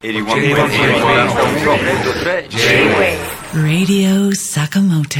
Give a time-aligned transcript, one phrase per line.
[0.00, 0.24] Radio
[4.32, 5.18] Sakamoto.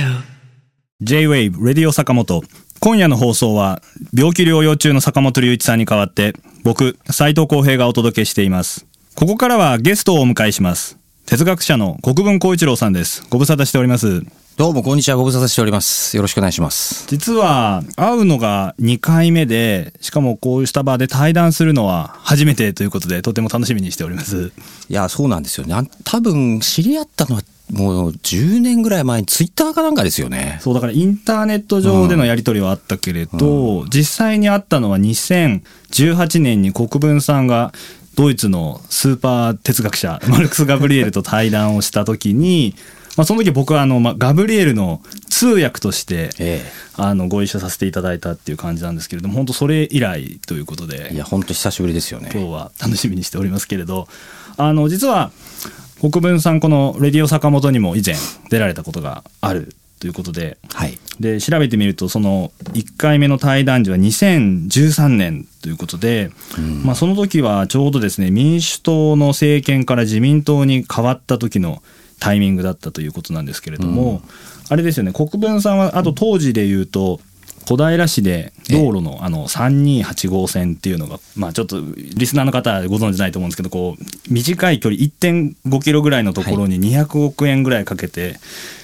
[1.01, 2.45] J-Wave Radio 坂本。
[2.79, 3.83] 今夜の放送は、
[4.17, 8.87] 病気療養中の坂本龍一さんに代わって、僕、斉藤浩平がお届けしています。
[9.17, 10.97] ここからはゲストをお迎えします。
[11.29, 13.23] 哲学者の国分光一郎さんです。
[13.29, 14.23] ご無沙汰しております。
[14.57, 15.19] どうも、こんにちは。
[15.19, 16.17] ご無沙汰しております。
[16.17, 17.07] よろしくお願いします。
[17.07, 24.53] 実は、会うのが2回目で、しかもこうした場で対談するのは初めてということで、とても楽しみにしております。
[24.89, 25.75] いや、そうなんですよね。
[25.75, 30.59] あ多分、知り合ったのは、もう10年ぐらい前にツイッターかなんかですよね。
[30.63, 37.75] そうだからインターネット上でのやり取りはあったけれど、実際に会ったのは2018年に国分さんが
[38.19, 42.75] ドイツのスーパー哲学者 マルクス・ガブリエルと対談をした時に、
[43.17, 51.15] まあ、その時僕はあの、まあ、ガブリエルの通訳として、えあのご一緒させていただいたっていう感じなんですけれども本当それ以来ということでえ。
[51.15, 52.29] いや、ほんと久しぶりですよね。
[52.33, 54.09] 今日は楽しみにしておりますけれど
[54.57, 55.31] あの実は
[56.01, 58.17] 国分さんこの「レディオ坂本」にも以前
[58.51, 60.59] 出られたことがあるということで。
[60.73, 60.99] はい。
[61.21, 66.31] で調べてみるとその1回目の対談時は2013年ということで、
[66.85, 71.83] まあ、その時はちょうどですね民主党の政権から自民党に変わった時の
[72.21, 74.23] タイミングだったということなんですけれども、
[74.69, 77.21] あれですよね国分さんはあと当時で言うと
[77.69, 88.37] 小平市で道路のあの328号線っていうのが、まあ、ちょっとリスナーの方はご存知ないと思うんですけどこう短い距離1.5キロぐらいのところに200億円ぐらいかけて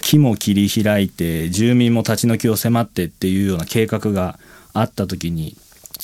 [0.02, 4.38] 木も切り開いて住民も立ち退きを迫ってっていうような計画が
[4.74, 5.56] あった時に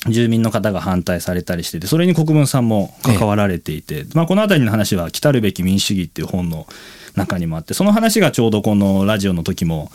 [0.09, 6.65] 住民の方が反対されたりしててそれに国分さんも関わられていて、まあ、この辺りの話は「来たるべき民主主義」っていう本の
[7.15, 9.91] 中にもあってその話がちょうどこのラジオの時も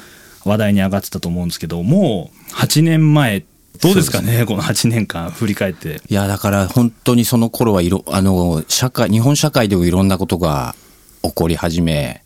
[0.47, 3.45] 話題に上がってたと思うんですけどもう8年前
[3.81, 6.01] どうですかねこの8年間振り返って。
[6.09, 10.75] いや、だから本当にその頃はいろ、あの、社会、日本社会でもいろんなことが
[11.23, 12.23] 起こり始め、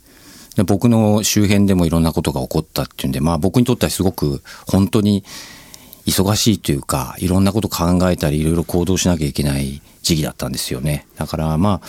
[0.56, 5.24] で僕の周辺でもいろんなことが起こったっていうんで、まあ僕にとってはすごく本当に
[6.06, 11.06] 忙しいというか、いろんなこと考えたり、いろいろ行動しなきゃいけない時期だったんですよね。
[11.16, 11.86] だからまあ、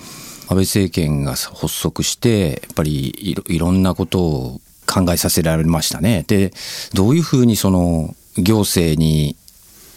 [0.47, 4.61] 安倍政権が発足して、やっぱりいろいろんなことを
[4.91, 6.25] 考えさせられましたね。
[6.27, 6.51] で、
[6.93, 9.37] どういうふうにその行政に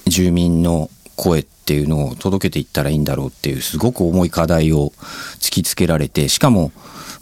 [0.07, 4.93] 住民の声っていうのを届けていったらいいんだろうっていうすごく重い課題を
[5.41, 6.73] 突きつけられて、しかも、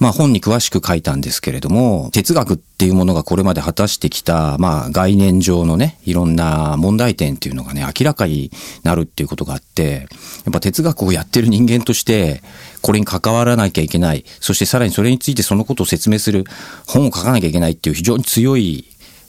[0.02, 8.50] まあ本に詳しく書いたんですけれども、哲学っていうものがこれまで果たしてきた、まあ概念上のね、いろんな問題点っていうのがね、明らかに
[8.82, 10.08] なるっていうことがあって、
[10.44, 12.42] やっぱ哲学をやってる人間として、
[12.80, 16.46] これに関わらなきゃいけない、そしてさらにそれについてそのことを説明する
[16.84, 18.84] 本を書かなきゃいけないっていう非常に強い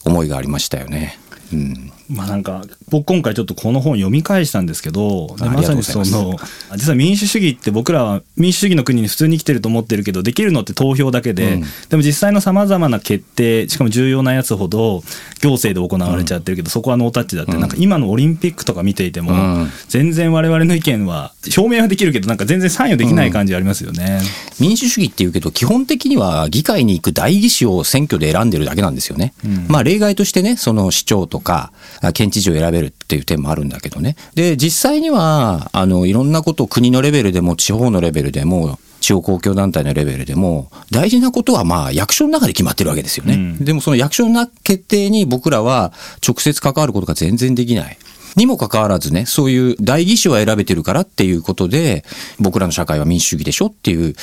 [0.05, 1.19] 思いがありましたよね。
[1.53, 1.91] うん。
[2.13, 6.37] まあなんか僕今回ちょっとこの本読み返したんですけどまさにその
[6.75, 11.63] 実は民主主義って僕らは民主主義の国に普通に生きてると思ってるけどできるのって投票だけで、うん。
[11.89, 15.03] でも実際のさまざまな決定しかも重要なやつほど
[15.41, 19.35] 行政で行われちゃってるけど、そこはノータッチだって、なんか今のオリンピックとか見ていても、う
[19.65, 19.69] ん。
[19.87, 24.21] 全然我々の意見は表明はできるけどなんか全然参与できない感じありますよね。
[24.59, 29.33] 民主主義っていうけど、基本的には議会に行く代議士を選挙で選んでるだけなんですよね。
[29.67, 31.71] まあ例外としてね、その市長とか
[32.01, 34.17] あ県知事を選べるっていう点もあるんだけどね。
[34.33, 43.33] で、実際には、あの、いろんなことを国のレベルでも地方のレベルでも、地方公共団体のレベルでも、大事なことはまあ役所の中で決まってるわけですよね。
[43.33, 45.93] うんでもその役所の決定に僕らは
[46.25, 47.97] 直接関わることが全然できない。
[48.35, 52.03] にもかかわらずね、そういう代議士は選べてるからっていうことで、
[52.39, 54.15] 僕らの社会は民主主義でしょっていう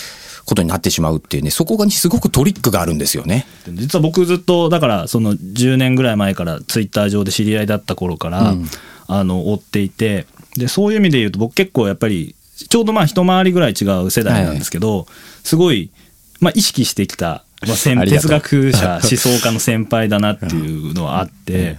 [0.44, 3.46] ことになってしまうっていうね、そこにすごくトリックがあるんですよね。
[3.68, 8.54] 実は僕ずっとだからその10年ぐらい前からツイッター上で知り合いだった頃から、
[9.06, 12.34] あの追っていてでそういう意味で言うと僕結構やっぱり
[12.68, 15.06] ちょうどまあ一回りぐらい違う世代なんですけど、
[15.42, 15.90] すごい、
[16.40, 17.76] まあ、意識してきた、まあ、
[18.06, 18.31] 哲う。
[18.31, 21.76] 学者 思想家の先輩だなっていうのはあって。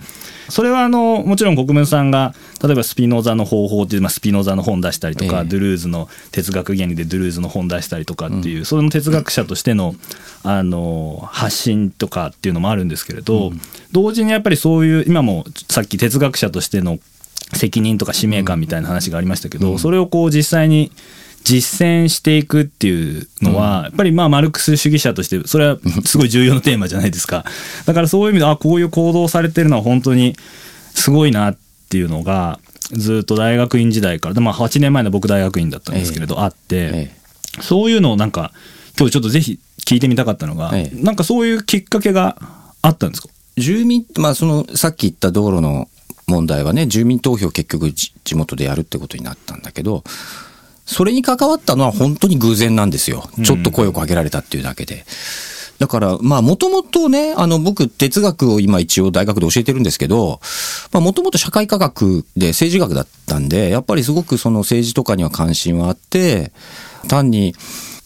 [0.49, 5.45] それはあのもちろん国分さんが例えばスピノザの方法っていう、まあ、スピノザの本出したりとか、ええ。
[5.45, 9.95] ドゥルーズの哲学原理でドゥルーズの本出したりとかっていう、その哲学者としての
[10.43, 13.53] あの発信とかっていうのもあるんですけれど、
[13.93, 16.99] 同時にやっぱりそういう今もさっき哲学者としての
[17.53, 20.91] 責任とか使命感みたいな話がありましたけど、それをこう実際に
[21.43, 27.45] 実践していくっていうのは、やっぱりまあマルクス主義者としてそれはすごい重要なテーマじゃないですか。
[27.85, 30.35] だからそういう意味であこういう行動をされてるのは本当に
[30.93, 31.57] すごいなっ
[31.89, 32.59] ていうのが
[32.93, 37.15] ずっと大学院時代からで、まあ、8年前の僕大学院だったんですけれど、あって、え
[37.61, 38.51] そういうのをなんか
[38.97, 41.03] 今日ちょっとぜひ聞いてみたかったのが、ええ。
[41.03, 42.37] なんかそういうきっかけが
[42.81, 43.29] あったんですか？
[43.57, 45.89] 住民、まあその、さっき言った道路の
[46.27, 50.03] 問題はね、住民投票結局じ地元でやるってことになったんだけど、
[50.91, 53.29] それに関わったのは本当に偶然なんですよ。
[53.43, 55.05] ちょっと声をかけられたっていうだけで。
[55.79, 60.41] だから、まあ、もともとね、あの、僕、哲学を今一応大学で教えてるんですけど、
[60.91, 66.51] まあ、もともと社会科学で政治学だったんで、やっぱりすごくその政治とかには関心はあって、
[67.07, 67.55] 単に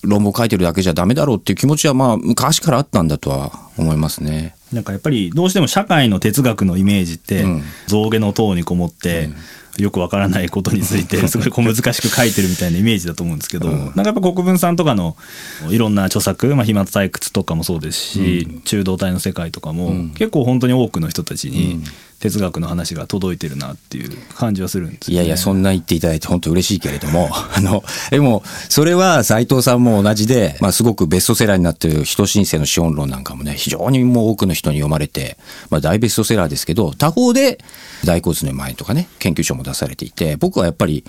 [0.04, 4.56] 論文を書いてるだけじゃダメだろうっていう気持ちは、まあ、昔からあったんだとは思いますね。
[4.72, 9.30] なんかやっぱりどうしても社会の哲学のイメージってうん象牙の塔にこもって
[9.78, 15.16] よくわからないことについて すごいこう難しく書いてるみたいなイメージだと思うんですけどなんかやっぱ国分さんとかの
[15.70, 21.82] いろんな著作まあ飛沫採掘とかもそうですし中道体の世界とかも結構本当に多くの人たちに
[22.20, 25.16] 哲学の話が届いてるなっていう感じはするんですよね。
[25.16, 35.38] いやいや、そんな言っていただいて本当嬉しいけれども、 あの、でも、それは斉藤さんも同じで、まあすごくベストセラーになってる人申請の資本論なんかもね、非常にもう多くの人に読まれて、
[35.70, 37.60] まあ大ベストセラーですけど、他方で
[38.04, 41.04] 大骨の前とかね、研究所も出されていて、僕はやっぱり、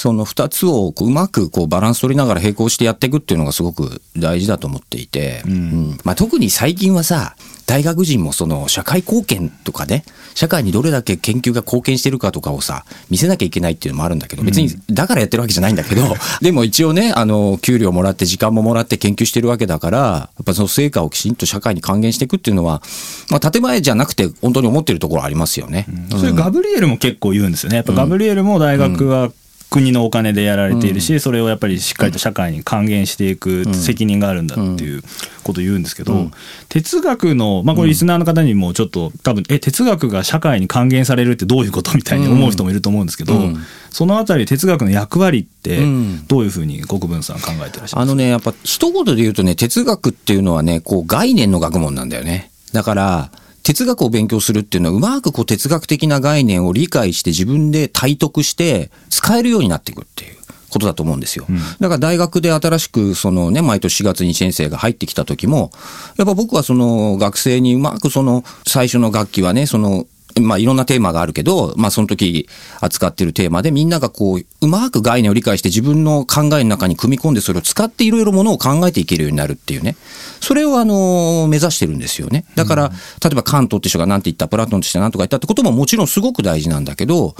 [0.00, 7.36] その二つをこううまくこうバランス取りながら並行してやっていくっていうのがすごく大事だと思っていて、うんまあ、特に最近はさ
[7.70, 10.02] 大学人もその社会貢献とかね
[10.34, 16.02] 社会にどれだけ研究が貢献してるかとかをさ見せなきゃいけないっていうのもあるんだけど別にだからやってるわけじゃないんだけど、
[16.42, 22.82] でも一応ねあの給料もらって時間ももらって研究してるわけだからやっぱその成果をきちんと社会に還元していくっていうのは、
[23.30, 25.86] まあ、建前じゃなくて本当に思ってるところありますよね。
[26.10, 27.76] それガブリエルも結構言うんですよね。
[27.76, 29.30] やっぱガブリエルも大学は
[29.70, 35.02] 国のお金でやられているし、それをやっぱりしっかりと社会に還元していく責任があるんだっていう
[35.44, 36.30] ことを言うんですけど、
[36.68, 43.56] 哲学の、まあこれリスナーの方にもちょっと多分、え、哲学が社会に還元されるってどういうことみたいに思う人もいると思うんですけど、うん。
[43.90, 46.26] そのあたり哲学の役割ってうん。
[46.26, 48.00] どういうふうに国分さん考えてらっしゃいますか？
[48.00, 52.50] あのね、やっぱ一言で言うとね、哲学っていうのはね、こう概念の学問なんだよね。
[52.72, 53.30] だから、
[53.62, 60.40] 哲学を勉強するっていうのは、うまくこう哲学的な概念を理解して自分で体得して使えるようになっていくっていう。
[60.70, 61.46] ことだと思うんですよ。
[61.80, 65.72] だから大学で新しくそのね、毎年4月に先生が入ってきた時も、
[66.16, 70.06] やっぱ僕はその学生にうまくその最初の学期はね、その
[70.38, 72.48] まあいろんなテーマがあるけど、まあその時
[72.80, 79.96] 扱ってるテーマでみんながこう、うまく概念を理解して自分の考えの中に組み込んでそれを使っていろいろものを考えていけるようになるっていうね。
[80.40, 82.44] それをあの、目指してるんですよね。
[82.54, 82.92] だから、
[83.22, 87.34] 例えばカントって人が何て言った、プラトンとして何とか言ったってことももちろんすごく大事なんだけど、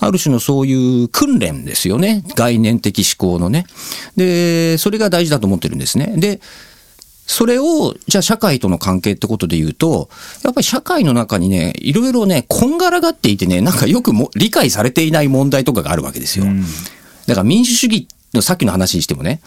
[0.00, 2.24] ある種のそういう訓練ですよね。
[2.34, 3.66] 概念的思考のね。
[4.16, 6.14] で、それが大事だと思ってるんですね。
[6.16, 6.40] で、
[7.30, 10.10] それを、じゃあ社会との関係ってことで言うと、
[10.42, 16.46] やっぱり社会の中にね、いろいろね、こんがらがっていてね、なんかよくも理解されていない問題とかがあるわけですよ。
[17.28, 19.40] だから民主主義のさっきの話にしてもね、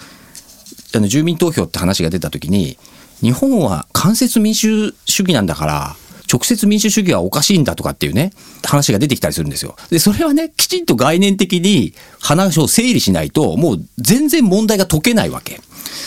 [0.95, 2.77] あの住民投票って話が出た時に、
[3.19, 5.95] 日本は間接民主主義なんだから、
[6.31, 8.31] 直接民主主義はおかしいんだとかっていうね、
[8.63, 9.75] 話が出てきたりするんですよ。
[9.89, 15.59] で、それはね、きちんと概念的に話を整理しないと、もう全然問題が解けないわけ。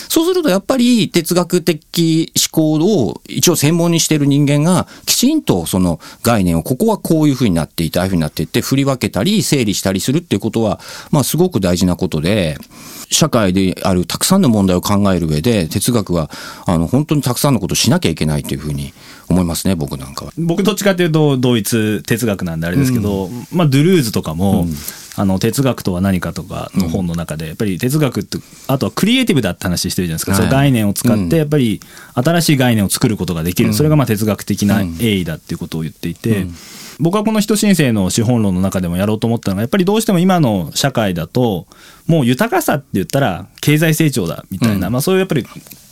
[0.08, 2.74] そうするとやっぱり哲学的思考
[3.06, 10.80] を一応専門にしている人間がきちんとその概念をここはこういうふうになっていてああいうふうになっていって振り分けたり整理したりするっていうことは
[11.10, 12.56] まあすごく大事なことで
[13.10, 16.30] 社会であるたくさんの問題を考える上で哲学は
[16.66, 18.92] あの本当にたくさんのことをしなきゃいけないというふうに
[19.28, 20.32] 思いますね僕なんかは。
[20.38, 24.66] 僕どっちかというと同一哲学なんであれですけど、まあドゥルーズとかも、
[25.16, 30.40] あの哲学とは何かとかの本の中でやっぱり哲学ってあとはクリエイティブだって話してるじゃないですか、はい。
[30.40, 31.80] その概念を使ってやっぱり
[32.14, 36.46] 新しい概念を作ることができる、それがまあ哲学的な栄意だっていうことを言っていて、
[36.98, 41.66] 僕はこの人申請の資本論の中でもやろうと思ったのがやっぱりどうしても今の社会だと
[42.06, 45.46] もう豊かさって言ったら経済成長だみたいな、まあそういうやっぱり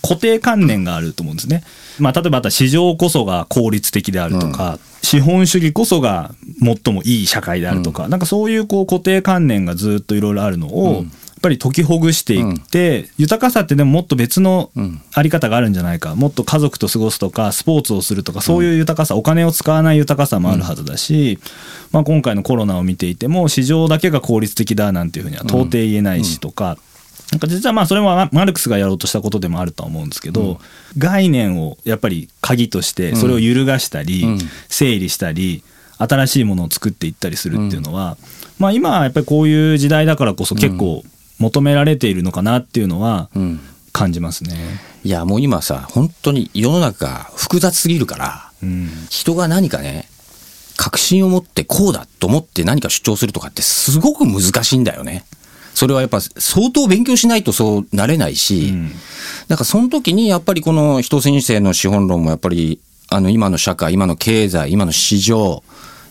[0.05, 1.65] 固定観念があると思うんですね。
[1.99, 11.05] まあ、例えばあとは市場こそが効率的であるとか、資本主義こそが最もいい社会であるとか、なんかそういうこう固定観念がずっといろいろあるのを、やっ
[11.45, 14.71] ぱり解きほぐしていって、豊かさってでももっと別の
[15.13, 21.39] あり方があるんじゃないか、もっと家族と過ごすとか、スポーツをするとか、そういう豊かさ、お金を使わない豊かさもあるはずだし、
[21.93, 26.79] まあ、今回のコロナを見ていても、市場だけが効率的だなんていうふうには到底言えないしとか、
[27.33, 30.61] なんか実はまあそれはマルクスがやろうとしたことでもあるとは思うんですけど、
[30.99, 34.25] 概念をやっぱり鍵としてそれを揺るがしたり、
[34.69, 35.65] 整理したり
[35.99, 38.17] 新しいものを作っていったりするっていうのは、
[38.59, 41.03] まあ今はやっぱりこういう時代だからこそ結構
[41.39, 43.61] 求められているのかなっていうのはうん。
[43.95, 44.57] 感じますね。
[45.05, 48.89] いやもう今さ本当に世の中複雑すぎるからうん。
[49.09, 50.09] 人が何かね
[50.77, 55.25] 確信を持ってこうだと思って何か主張するとかってすごく難しいんだよね。
[55.75, 58.93] それはやっぱ相当勉強しないとそうなれないし、うん。
[59.49, 65.63] だからその時にやっぱりこの人先生の資本論もやっぱりあの今の社会、今の経済、今の市場、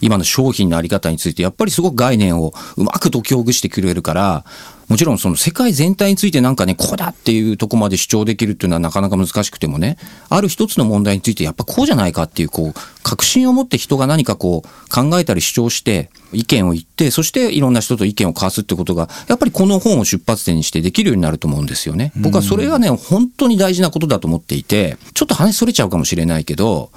[0.02, 4.46] 今の商品のあり方についてやっぱりすごく概念をうまく解きほぐしてくれるから、
[4.94, 9.98] もちろんその世界全体についてなんかね、こうだっていうとこまで主張できるっていうのはなかなか難しくてもね、
[10.30, 22.12] ある一つの問題についてやっぱこうじゃないかっていう、こう、確信を持って人が何かこう考えたり主張して意見を言って、そしていろんな人と意見を交わすってことが、やっぱりこの本を出発点にしてできるようになると思うんですよね。
[22.16, 26.92] 僕はそれがね、本当に大事なことだと思っていて、ちょっと話それちゃうかもしれないけど、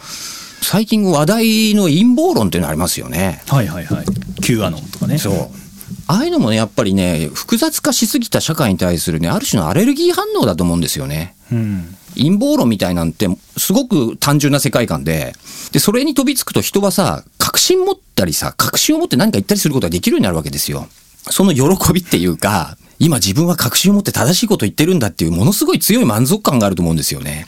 [0.61, 3.41] 最近話題の陰謀論っていうのありますよね。
[3.49, 4.07] はいはいはい
[4.43, 5.66] Q アノンとかねそう。
[6.09, 11.35] ああいうのもね、やっぱりね、複雑化しすぎた社会に対するね、ある種のアレルギー反応だと思うんですよね。
[11.53, 15.35] うん陰謀論みたいなんて、すごく単純な世界観で、
[15.73, 20.89] で、それに飛びつくと人はさ、確信持ったりさ、確信を持って何か言ったりすることができるようになるわけですよ。
[21.29, 27.47] その喜びっていうか、今自分は確信を持って正しいことを言ってるんだっていう、ものすごい強い満足感があると思うんですよね。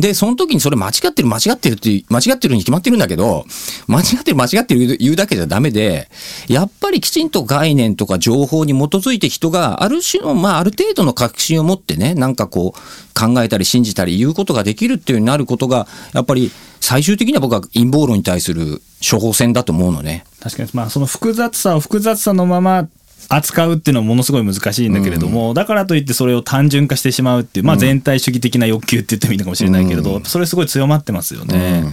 [0.00, 3.44] で、その時にそれ間違ってる間違ってるって、間違ってるに決まってるんだけど、
[3.86, 6.10] 間違ってる間違ってる言うだけじゃダメで、
[6.48, 12.78] やっぱりきちんと概念とか情報に基づいて人がある種の、まあある程度の確信を持ってね、なんかこう
[13.18, 16.50] 考えたり信じたり言うことができるっていうようになることが、やっぱり
[16.80, 20.24] 最終的には僕は陰謀論に対する処方箋だと思うのね。
[20.40, 22.88] 確かにまあその複雑さを複雑さのまま
[23.28, 31.84] 扱うっていうのはものすごい難しいんだけれども、だからといってそれを単純化してしまうっていう、まあ、全体主義的な欲求って言ってもいいのかもしれないけれど、それすごい強まってますよね。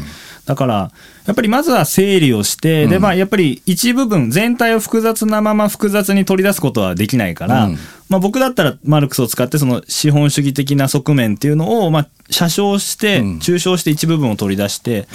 [0.45, 0.91] だから
[1.25, 7.77] やっぱりまずは整理をして、でまあやっぱり一部分全体を複雑なまま複雑に取り出すことはできないから、うん。
[8.07, 13.37] まあ、僕だったらマルクスを使ってその資本主義的な側面っていうのをまあ写生してうん。
[13.39, 15.07] 抽象して一部分を取り出して、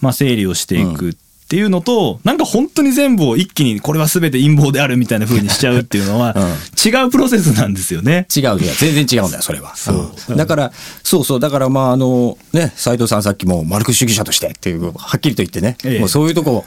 [0.00, 1.16] まあ、整理をしていく
[1.48, 6.42] っていうのと、なんか本当に全部を一気にこれは全て陰謀であるみたいな風にしちゃうっていうのはうん。
[6.44, 8.26] 違うプロセスなんですよね。
[8.36, 9.74] 違う、いや、全然違うんだよ、それは。
[9.74, 10.12] そう。
[10.28, 10.36] うん。
[10.36, 16.00] だから、そうそう、だから、まあ、あの、ね、斉藤さんさっきも、マルクス主義者としてっていう、はっきりと言ってね、ええ。
[16.00, 16.66] もうそういうとこ、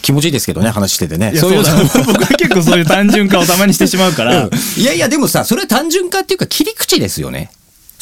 [0.00, 1.34] 気持ちいいですけどね、話しててね。
[1.36, 2.04] そういうそうだ。
[2.06, 4.80] 僕は結構そういう単純化をたまにしてしまうから、うん。
[4.80, 7.50] いやいや、でもさ、それは単純化っていうか、切り口ですよね。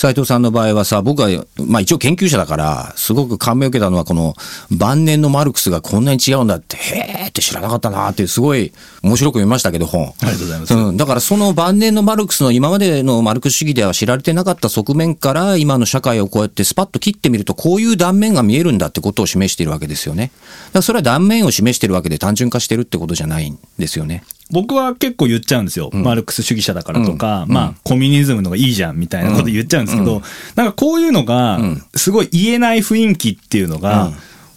[0.00, 1.28] 斉藤さんの場合はさ、僕は、
[1.58, 4.34] まあ一応研究者だから、すごく感銘を受けたのは、この
[4.70, 10.06] 晩年のマルクスがこんなに違うんだって、へーって知らなかったなーって、すごい面白く読みましたけど、本。
[10.22, 20.28] ありがとうございますうん、だからその晩年のマルクスの今までのマルクス主義では知られてなかった側面から、今の社会をこうやってスパッと切ってみると、こういう断面が見えるんだってことを示しているわけですよね。
[20.28, 20.38] だか
[20.76, 24.24] らそれは断面を示してるわけで単純化してるってことじゃないんですよね。
[24.50, 30.22] 僕は結構言っちゃうんですよ、マルクス主義者だからとか、まあコミュニズムの方がいいじゃんみたいなこと言っちゃうんですけど、
[30.56, 31.58] なんかこういうのが
[31.94, 34.12] すごい言えない雰囲気っていうのが、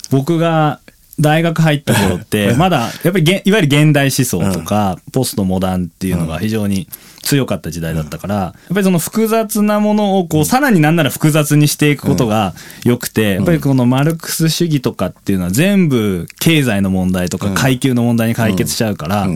[0.09, 0.79] 僕が
[1.19, 6.87] 大学入った頃って まだやっぱりいわゆる現代思想とか、ポストモダンっていうのが非常に
[7.23, 12.53] 強かった時代だったから、やっぱりその複雑なものをこうさらになんなら複雑にしていくことが
[12.85, 19.27] 良くて、やっぱりこのマルクス主義とかっていうのは全部経済の問題とか階級の問題に解決しちゃうから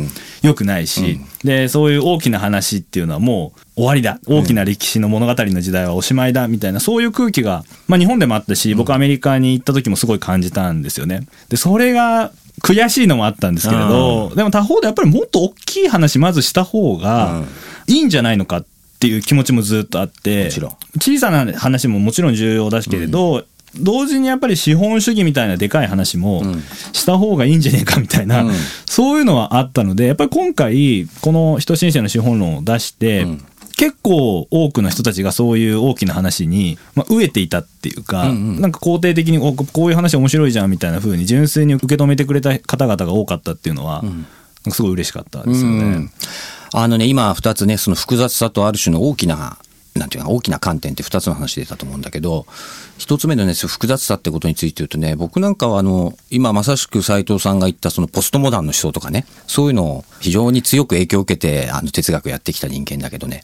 [0.43, 4.19] 良くないし、でそういう大きな話っていうのはもう終わりだ。
[4.27, 11.21] 大きな歴史の物語の時代はおしまいだみたいなそういう空気が、まあ、日本でもあったし僕アメリカに行った時もすごい感じたんですよね。
[11.49, 12.31] でそれが
[12.63, 17.43] 悔しいのもあったんですけれど、でも他方でやっぱりもっと大きい話まずした方が
[17.87, 18.65] いいんじゃないのかっ
[18.99, 20.49] ていう気持ちもずっとあって
[20.99, 23.45] 小さな話ももちろん重要だしけれど、
[23.75, 26.41] 同時にやっぱり資本主義みたいなでかい話も
[26.93, 28.53] した方がいいんじゃねえかみたいな、うん。
[28.85, 33.45] そういうのはあったのでやっぱり今回この人申請の資本論を出して、ん
[33.77, 38.61] 結構多くの人たちがそういう大きな話に、まあ、飢えていたっていうか、うんうん。
[38.61, 44.25] なんか肯定的におここういう話面白いじゃんみたいな風に純粋に受け止めてくれた方々が多かったっていうのは、なん
[44.65, 45.77] かすごい嬉しかったですよね。
[45.77, 46.11] うん。
[46.73, 49.59] あのね、今二つね、その複雑さとある種の大きな、
[49.97, 52.45] なんていうか、大きな観点って二つの話出たと思うんだけど、
[52.97, 63.41] 一つ目のね、複雑さってことについて言うとね、僕なんかはあの、今まさしく斉藤さんが言ったそのポストモダンの思想とかね、そういうのを非常に強く影響を受けて、あの、哲学やってきた人間だけどね、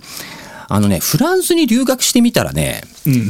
[0.70, 2.82] あのね、フランスに留学してみたらね、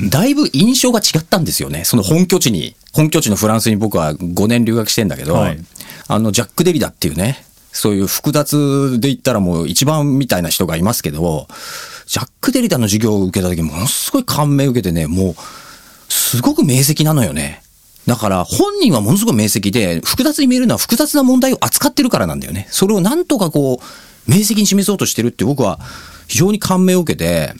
[0.10, 1.84] だいぶ印象が違ったんですよね。
[1.84, 5.60] その本拠地に、本拠地のフランスに僕は5年留学してんだけど、はい
[6.08, 11.48] あの、ジャック・デリダっていうね、そういう複雑で言ったらもう一番みたいな人がいますけど、
[12.06, 15.36] ジャック・デリダの授業を受けた時ものすごい感銘を受けてね、もう、
[16.08, 17.63] すごく明晰なのよね。
[18.06, 22.68] だから本人はものすごい明晰で、複雑に見えるのは複雑な問題を扱ってるからなんだよね。
[22.70, 25.80] それをなんとかこう、明晰に示そうとしてるって僕は
[26.27, 27.53] 非常に感銘を受けて、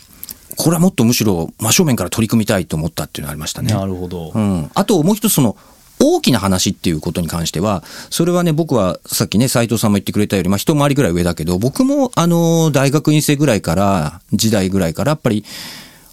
[0.56, 3.74] これはもっとむしろ真正面から取り組みたいと思ったっていうのがありましたね。
[3.74, 5.58] なるほど、うん、あともう一つその
[6.06, 15.46] 大きな話っていうことに関しては、それはね、僕はさっきね、斎藤さんも言ってくれたより、まあ一回りぐらい上だけど、僕もあの、大学院生ぐらいから、時代ぐらいから、やっぱり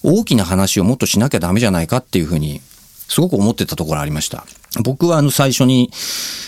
[0.04, 2.60] 大きな話をもっとしなきゃダメじゃないかっていうふうに、
[3.08, 4.46] すごく思ってたところありました。
[4.82, 5.90] 僕はあの最初に、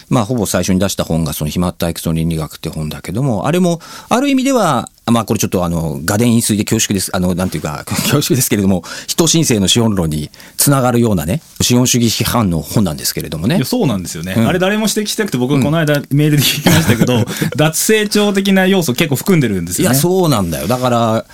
[0.08, 7.10] まあほぼ最初に出した本がその暇体育と倫理学って本だけども、あれもある意味では、まあこれちょっとあの、画伝飲水で恐縮です。
[7.16, 13.64] あの、なんていうか、 恐縮ですけれども、人申請の資本論につながるようなね、資本主義批判の本なんですけれどもねいや。
[13.64, 17.24] そうなんですよね、うんあれ誰も指摘したくて僕この間メールで聞きましたけど、
[17.56, 19.94] 脱成長的な要素結構含んでるんですよね。
[19.94, 20.68] いや、そうなんだよ。
[20.68, 21.24] だから、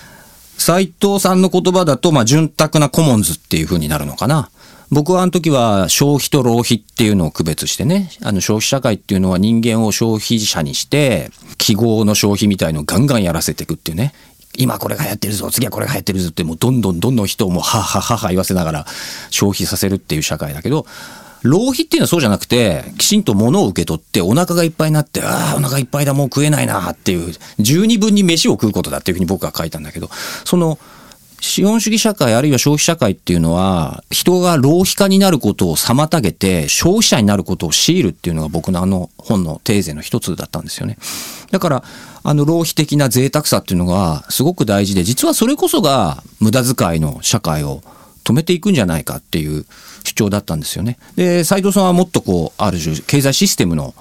[0.59, 4.50] 斉藤さんの言葉だと、まあ、潤沢なコモンズっていう風になるのかな。
[4.90, 14.14] 僕はあの時は消費と浪費っていうのを区別してね、あの消費社会っていうのは人間を消費者にして、記号の消費みたいのをガンガンやらせていくっていうね。
[14.57, 18.87] 今これが流行ってるぞ、次はこれが流行ってるぞって、もうどんどんどんどん人をもうはははは言わせながら
[19.30, 20.87] 消費させるっていう社会だけど、
[21.42, 30.11] 浪費っていうのはそうじゃなくて、きちんと物を受け取ってお腹がいっぱいになって、ああ、お腹いっぱいだ、もう食えないなっていう、十二分に飯を食うことだっていうふうに僕は書いたんだけど、
[30.45, 30.78] その、
[31.40, 40.99] 資本主義社会あるいは消費社会っていうのは、人が浪費家になることを妨げて、消費者になることを強いるっていうのが僕のあの本のテーゼの一つだったんですよね。
[41.50, 41.85] だから、
[42.25, 47.83] あの浪費的な贅沢さっていうのがすごく大事で、実はそれこそが無駄遣いの社会を
[48.25, 49.64] 止めていくんじゃないかっていう
[50.04, 50.99] 主張だったんですよね。
[51.16, 53.95] で、斉藤さんはもっとこう、ある種、経済システムの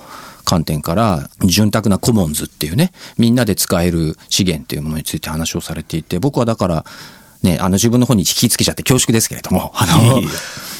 [0.43, 6.85] 観点から、潤沢なコモンズっていうね、みんなで使える資源っていうものについて話をされていて、僕はだから、
[7.43, 10.21] ね、あの自分の方に引きつけちゃって恐縮ですけれども、あの、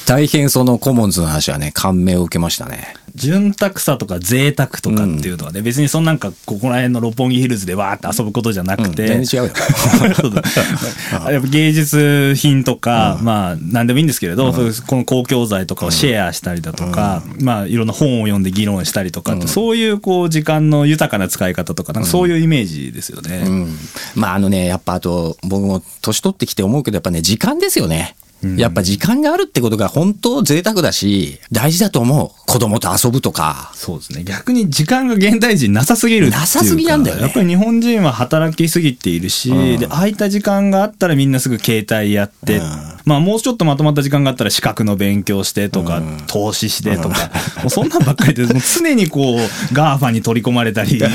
[0.08, 2.94] 大変そのコモンズの話はね、感銘を受けましたね。
[3.14, 9.54] 潤沢さとか贅沢とかっていうのはね、別にそのなんかここら辺の六本木ヒルズでわーって遊ぶことじゃなくて、うん全然違うよ。
[11.30, 23.42] やっぱ芸術品とか、まあ何でもいいんですけれど、そういうこの公共財とかをシェアしたりだとか、まあいろんな本を読んで議論したりとかって、そういうこう時間の豊かな使い方とか、なんかそういうイメージですよね。
[23.46, 23.78] うん。
[24.14, 28.14] まああのね、やっぱあと、僕も年取ってきて思うけど、やっぱね、時間ですよね。
[28.56, 32.30] やっぱ時間があるってことが本当贅沢だし、大事だと思う。
[32.46, 33.72] 子供と遊ぶとか。
[33.74, 34.22] そうですね。
[34.22, 37.22] 逆に時間が現代人なさすぎるなさすぎなんだよね。
[37.22, 42.60] やっぱり日本人は働きすぎているし、で、空いた時間があったらみんなすぐ携帯やって、
[43.04, 47.30] まあもうちょっとまとまった時間があったら資格の勉強してとか、投資してとか、
[47.62, 51.06] もうそんなんばっかりで、もう常にこう、 GAFA に取り込まれたり、こ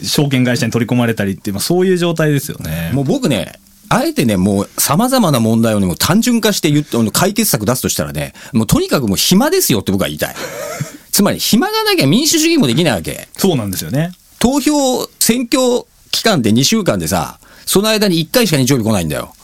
[0.00, 2.90] う、証券会社に取り込まれたりっていう、まあそういう状態ですよね。
[2.94, 10.34] もう僕ね、あえてね、もう様々な問題をね、もう単純化して言って、解決策出すとしたらね、もうとにかくもう暇ですよって僕は言いたい。
[11.12, 13.28] つまり暇がなきゃ民主主義もできないわけ。
[13.36, 14.12] そうなんですよね。
[14.38, 19.34] 投票、選挙期間で2週間でさ、その間に1回しか日曜日来ないんだよ。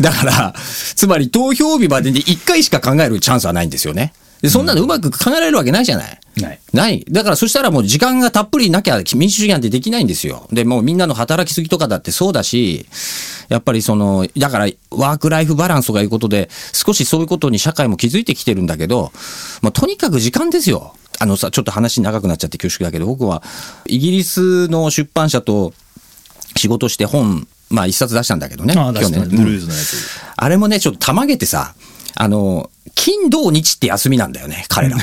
[0.00, 0.54] だから、
[0.94, 4.12] つまり投票日までに1回しか考えるチャンスはないんですよね。
[4.42, 6.20] で、そんなのうまく考えられるわけないじゃない。
[6.40, 6.60] ない。
[6.72, 7.04] ない。
[7.08, 10.48] だからそしたらもう時間がたっぷりなきゃ民主主義なんてできないんですよ。
[10.50, 12.86] で、もうみんなの働きすぎとかだってそうだし、
[13.48, 19.12] やっぱりその、だからワークライフバランスとかいうことで、少しそういうことに社会も気づいてきてるんだけど、
[19.62, 20.94] まあとにかく時間ですよ。
[21.20, 23.44] あのさ、ちょっと話長くなっちゃって恐縮だけど、僕は
[23.86, 25.72] イギリスの出版社と
[26.56, 28.74] 仕事して本、まあ一冊出したんだけどね。
[28.76, 29.24] ああ、確かに。
[29.24, 29.96] うんブルーズのやつ。
[30.34, 31.74] あれもね、ちょっとたまげてさ、
[32.14, 34.96] あの、金土日って休みなんだよね、彼ら。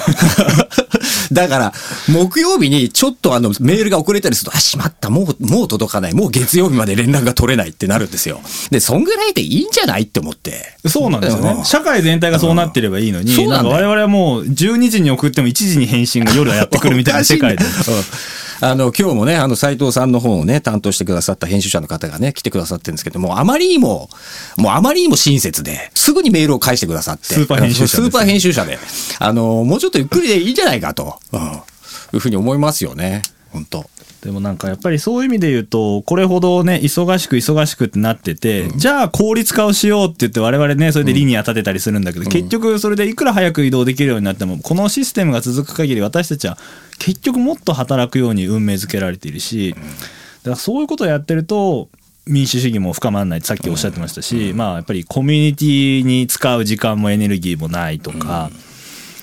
[1.31, 1.73] だから、
[2.07, 8.41] 木曜日にちょっとあの、メールが遅れたりすると、あ、しまった、もう、もう届かない、もう月曜日まで連絡が取れないってなるんですよ。
[8.71, 10.77] で、そんぐらいでいいんじゃないって思って。
[10.87, 11.63] そうなんですよね。
[11.65, 17.63] 社会全体がそうなってればいいのに、そうなんか我々はもう12時に送っても1時に返信が夜はやってくるみたいな世界で。
[18.61, 24.09] あの、今日もね、あの、斉藤さんの本をね、担当してくださった編集者の方がね、来てくださってるんですけども、あまりにも、
[24.57, 27.25] もうあまりにも親切で、すぐにメールを返してくださって。
[27.25, 28.77] スーパー編集者ですスーパー編集者で。
[29.19, 31.47] あの、もうちょっとゆっくりでいいんじゃないかと、うん、い
[32.13, 33.21] うふうに思いますよね。
[33.51, 33.89] 本当
[34.21, 46.57] でもなんかやっぱりそういう意味で言うと、これほどね、忙しく忙しくってなってて、じゃあ効率化をしようって言って我々ね、それでリニア立てたりするんだけど、結局それでいくら早く移動できるようになっても、このシステムが続く限り私たちは
[46.97, 51.87] 結局もっと働くように運命づけられているし、だからそういうことをやってると、
[52.27, 58.51] 民主主義も深まらないってさっきおっしゃってましたし、まあやっぱりコミュニティに使う時間もエネルギーもないとか、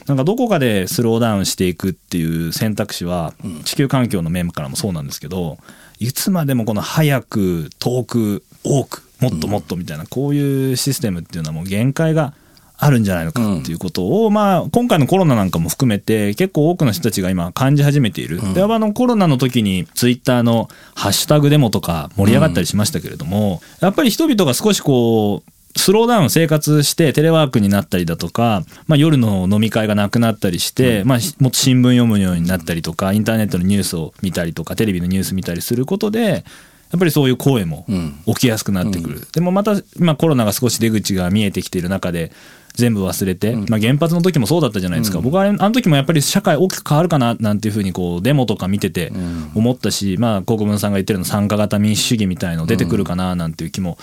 [0.06, 5.58] なんかどこかでスローダウンしていくっていう選択肢は地球環境の面からもそうなんですけど
[5.98, 12.34] いつまでもこの早く遠く多くもっともっとみたいなこういうシステムっていうのはもう限界が
[12.78, 18.52] あるんじゃないのかっていうことを、まあ今回のコロナなんかも含めて結構多くの人たちが今感じ始めている。
[18.52, 36.44] で、あのコロナの時にツイッターのハッシュタグデモとか盛り上がったりしましたけれども、やっぱり人々が少しこうスローダウン生活してテレワークになったりだとか、まあ、夜の飲み会がなくなったりして、まあ、しもっと新聞読むようになったりとかインターネットのニュースを見たりとかテレビのニュース見たりすることで
[36.90, 37.84] やっぱりそういう声も
[38.26, 42.30] 起きやすくなってくる、でもまた今コロナが少し出口が見えてきている中で
[42.76, 49.12] 全部忘れて、まあ、原発の時もそうだったじゃないですか、僕はあの時もやっぱり社会大きく変わるかななんていうふうにこうデモとか見てて
[49.54, 53.98] 思ったし、まあ、国分さんが言ってるの参加型民主主義みたいの出てくるかななんていう気も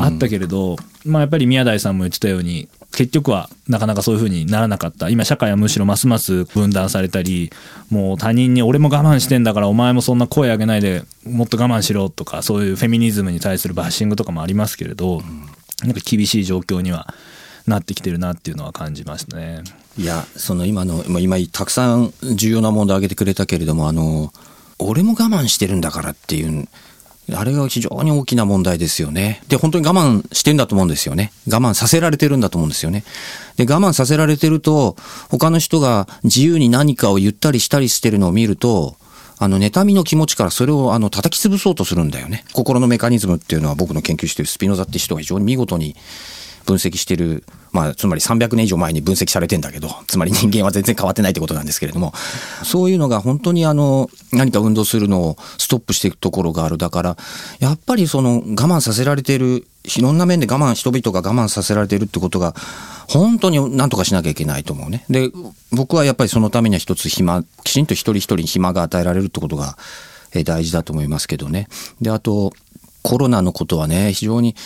[0.00, 5.10] あったけれど、まあ、やっぱり宮台さんも言ってたように結局はなかなかそういうふうにならなかった。
[5.10, 7.50] 今社会はむしろますます分断されたり
[7.90, 15.20] もう他人に俺も我慢してんだからお前もそんな声上げないでもっと我慢しろとかそういうフェミニズムに対するバッシングとかもありますけれど
[15.82, 17.12] なんか厳しい状況には
[17.66, 19.62] なってきてるなっていうのは感じましたね。
[19.98, 24.32] いや、その今の、今たくさん重要な問題を挙げてくれたけれども、あの、
[24.78, 26.68] 俺も我慢してるんだからっていう、
[27.34, 29.42] あれが非常に大きな問題ですよね。
[29.48, 31.32] で、本当に我慢してんだと思うんですよね。
[31.48, 33.04] 我慢させられてるんだと思うんですよね。
[33.56, 34.96] で、我慢させられてると、
[35.28, 38.96] 他の人が自由に何かを言ったりしたりしてるのを見ると、
[39.38, 42.44] あの、妬みの気持ちからそれをあの叩き潰そうとするんだよね。
[42.52, 45.96] 心のメカニズムっていうのは僕の研究しているスピノザって人が非常に見事に
[46.66, 52.12] 分析してる、まあ、つまり300年以上前に分析されてんだけど、つまり人間は全然変わってないってことなんですけれども、
[52.64, 56.76] そういうのが本当にあの、何か運動するのをストップしていくところがある。
[56.76, 57.16] だから、
[57.60, 62.54] やっぱりその我慢させられてる、いろんな面で我慢、人々が我慢させられてるってことが、
[63.08, 65.04] 本当に何とかしなきゃいけないと思うね。
[65.08, 65.30] で、
[65.70, 69.78] 僕はやっぱりそのためには一つ暇、きちんと一人一人に暇が与えられるってことが、
[70.44, 71.68] 大事だと思いますけどね。
[72.00, 72.52] で、あと、
[73.02, 74.56] コロナのことはね、非常に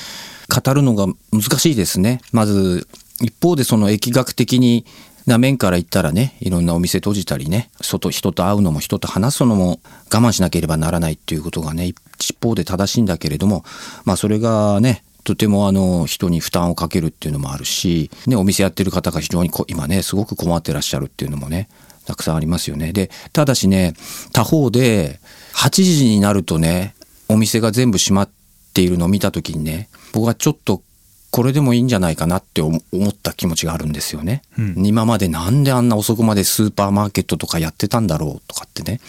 [0.51, 2.21] 語るのが難しいですね。
[2.33, 2.89] まず、
[3.23, 4.85] 一方でその疫学的に
[5.27, 9.81] な面から言ったらね、いろんなお店閉じたりね、外、人と会うのも人と話すのも
[10.13, 13.65] 我慢しなければならないっていうことがね、一方で正しいんだけれども、
[14.05, 21.69] まあそれがね、とてもあの人に負担をかけるっていうのもあるし、ね、お店やってる方が非常に今ね、すごく困ってらっしゃるっていうのもね、
[22.07, 22.93] たくさんありますよね。
[22.93, 23.95] で、ただしね、
[24.33, 25.21] 他方で、
[25.55, 26.95] 8時になるとね、
[27.29, 28.29] お店が全部閉まっ
[28.73, 30.83] ているのを見た時にね、僕はちょっと
[31.31, 39.01] これでもいいんじゃないかなって思った気持ちがあるんですよね、うん、今までなんであんな遅くまでスーパーマーケットとかやってたんだろうとかってね。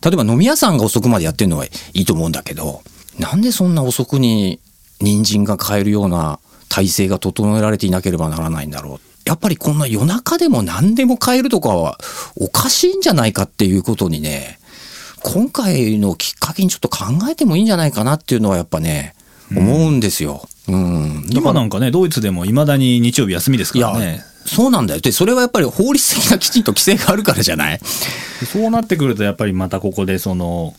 [0.00, 2.82] 例えば飲み屋さんが遅くまでやってるのはいいと思うんだけど、
[3.18, 4.60] なんでそんな遅くに
[5.00, 9.00] 人参が買えるような体制が整えられていなければならないんだろう。
[9.24, 11.98] やっぱりこんな夜中でも何でも買えるとかは
[12.36, 14.58] おかしいんじゃないかっていうことにね、
[15.22, 19.14] 今回のきっかけにちょっと考えてもいいんじゃないかなっていうのはやっぱね、
[19.54, 20.48] 思うんですよ。
[20.68, 24.22] うん、今なんかね、ドイツでもいまだに日曜日休みですからね。
[24.44, 25.00] そうなんだよ。
[25.00, 27.80] で、それはやっぱり法律的なきちんと規制があるからじゃない？
[27.80, 30.74] そうなってくると、やっぱりまたここで、その、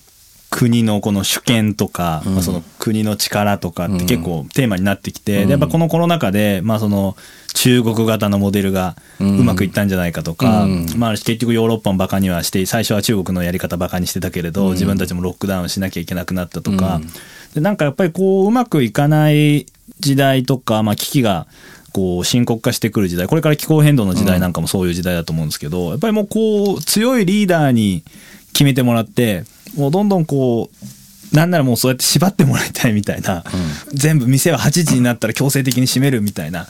[0.51, 7.15] 国のこの主権とか、うん、まあ、その国の力とかって結構テーマになってきて、うん、やっぱこのコロナ禍で、まあその
[7.53, 16.99] 中国型のモデルがうまくいったんじゃないかとか、うん、まあ結局ヨーロッパもバカにはして、最初は中国のやり方バカにしてたけれど、自分たちもロックダウンしなきゃいけなくなったとか、
[17.53, 19.65] でなんかやっぱりこううまくいかない
[19.99, 21.47] 時代とか、まあ危機が
[21.91, 28.03] こう深刻化してくる時代これから気候変動の時代なんかもそういう時代だと思うんですけど、やっぱりもうこう強いリーダーに
[28.53, 29.43] 決めてもらって
[29.75, 33.43] もうどんどんこうなんならもうそうやって縛ってもらいたいみたいな、うん、
[33.97, 36.65] 全部店は8時になったら強制的に閉めるみたいな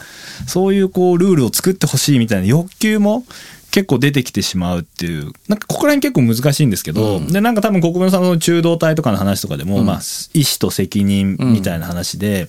[0.47, 3.23] そういうこうルールを作ってほしいみたいな欲求も
[3.71, 9.99] 結構出てきてしまうっていう、なんかここら辺結構難しいんですけど、うん、で、なんか多分国分さんの中道体とかの話とかでも、うん、まあ、
[10.33, 12.47] 意思と責任みたいな話で、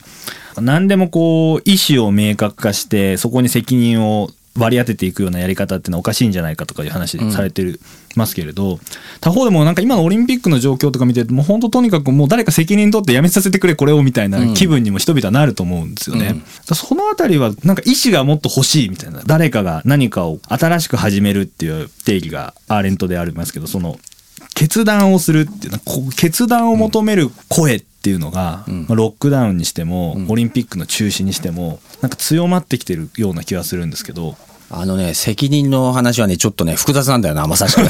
[0.56, 4.30] うん、何でもこう、意思を明確化して、そこに責任を
[4.61, 7.81] 割り当てていくようなやり方っていうのはおかしいんじゃないかとかいう話されてる、
[8.16, 8.79] ますけれど
[9.20, 16.42] 他方でもなんか今のオリンピックの状況とか見てるともう本当とにかくもう誰か責任取ってやめさせてくれこれをみたいな気分にも人々はなると思うんですよね。
[16.68, 23.99] うん、そのあたりはなんか意思がもっと欲しいみたいな誰かが何かを新しく始めるっていう定義がアーレントでありますけどその
[24.55, 34.37] 決断をするっていうのは決断を求める声っていうのが、うん、まあ、ロックダウンにしても、オリンピックの中止にしてもなんか強まってきてるような気がするんですけど
[34.72, 37.80] あのね、責任の話はね、ちょっとね、複雑なんだよな、まさしく。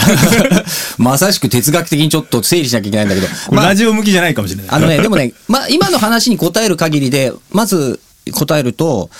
[0.97, 3.27] まさしく哲学的にちょっと整理しなきゃいけないんだけど。
[3.53, 4.67] まあ、ラジオ向きじゃないかもしれない。
[4.71, 8.01] あのね、でもね、まあ、今の話に答える限りで、まず
[8.33, 9.11] 答えると、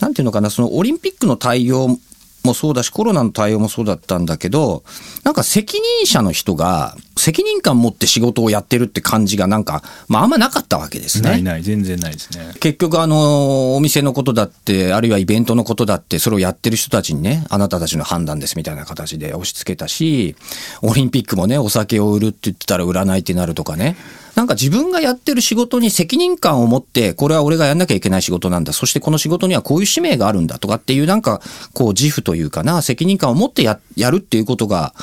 [0.00, 1.98] なんていうのかな、そのオリンピックの対応
[2.44, 4.82] もそうだし、コロナの対応もそうだったんだけど、
[5.24, 11.30] なんか責任者の人が、責任感持って仕事をやってるって感じがなんか、まああんまなかったわけですね。
[11.30, 12.52] ないない、全然ないですね。
[12.60, 20.34] 結局あの、お店のことだって、あるいはイベントのことだって、それをやってる人たちにね、あなたたちの判断ですみたいな形で押し付けたし、
[20.82, 23.96] オリンピックもね、お酒を売るって言ってたら売らないってなるとかね。
[24.34, 28.72] なんか自分がやってる仕事に責任感を持って、これは俺がやんなきゃいけない仕事なんだ。
[28.72, 31.42] そしてこの仕事にはこういう使命があるんだとかっていう、なんか、
[31.74, 34.94] こう自負というかな、責任感を持ってや、やるっていうことが、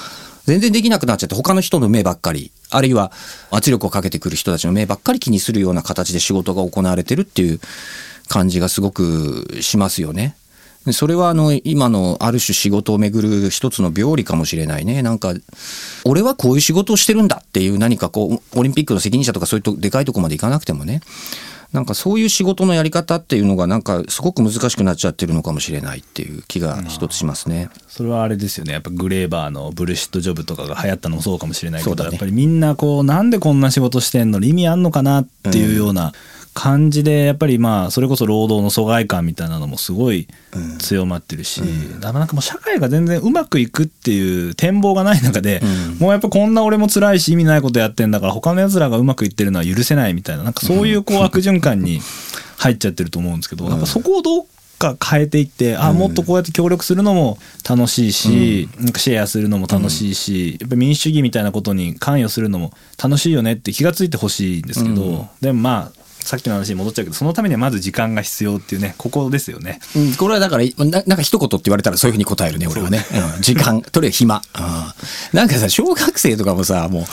[0.46, 3.12] 全然できなくなっちゃって、他の人の目ばっかり、あるいは
[3.52, 7.60] 圧力をかけてくる人たちの目ばっかり気にするような形で仕事が行われてるっていう
[8.28, 10.36] 感じがすごくしますよね。
[10.86, 15.02] でそれはあの今のある種仕事をめぐる一つの病理かもしれないね。
[15.04, 15.34] なんか、
[16.06, 21.02] 俺はこういう仕事をしてるんだっていう何かこう、オリンピックの責任者とかそういうとでかいとこまでいかなくてもね、
[21.74, 27.70] なんかそういう仕事のやり方っていうのがなんかすごく難しくなっちゃってるのかもしれないっていう気が一つしますね。
[27.88, 28.74] それはあれですよね。
[28.74, 32.10] やっぱグレーバーのブルシットジョブとかが流行ったのもそうかもしれないけど、ね。
[32.10, 34.40] やっぱりみんなこうなんでこんな仕事してんの？
[34.40, 36.14] 意味あんのかなっていうような
[36.54, 40.28] 感じでやっぱりまあそれこそ労働の疎外感みたいなのもすごい
[40.80, 41.62] 強まってるし、
[42.00, 45.62] だからなんかもう社会が全然うまくいくっていう展望がない中で、
[46.00, 52.02] もうやっぱこんな俺も辛いし意味ないことやってんだから他の奴らがうまくいってるのは許せないみたいななんかそういうこう悪循環に
[52.58, 53.80] 入っちゃってると思うんですけど、なん。
[53.80, 54.46] かそこをどう
[54.80, 57.38] か変えていってあもっとこうやって協力するのも
[57.70, 69.80] 楽しいし、なんかシェアするのも楽しいし、やっぱ民主主義みたいなことに関与するのも楽しいよねって気がついてほしいんですけど、でもまあさっきの話に戻っちゃうけどそのためにはまず時間が必要っていうねここですよね。
[69.96, 73.06] うん、これはだから、ななんか一言って言われたらそういうふうに答えるね、俺はね。
[73.36, 75.38] うん、 時間、とりあえず暇、うん。
[75.38, 77.04] なんかさ、小学生とかもさ、もう、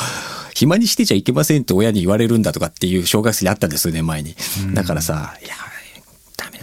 [0.55, 4.35] 暇にしてちゃいけませんって親に言われるんだとかっていう小学生にあったんです数年前に。
[4.75, 5.55] だからさ、いや。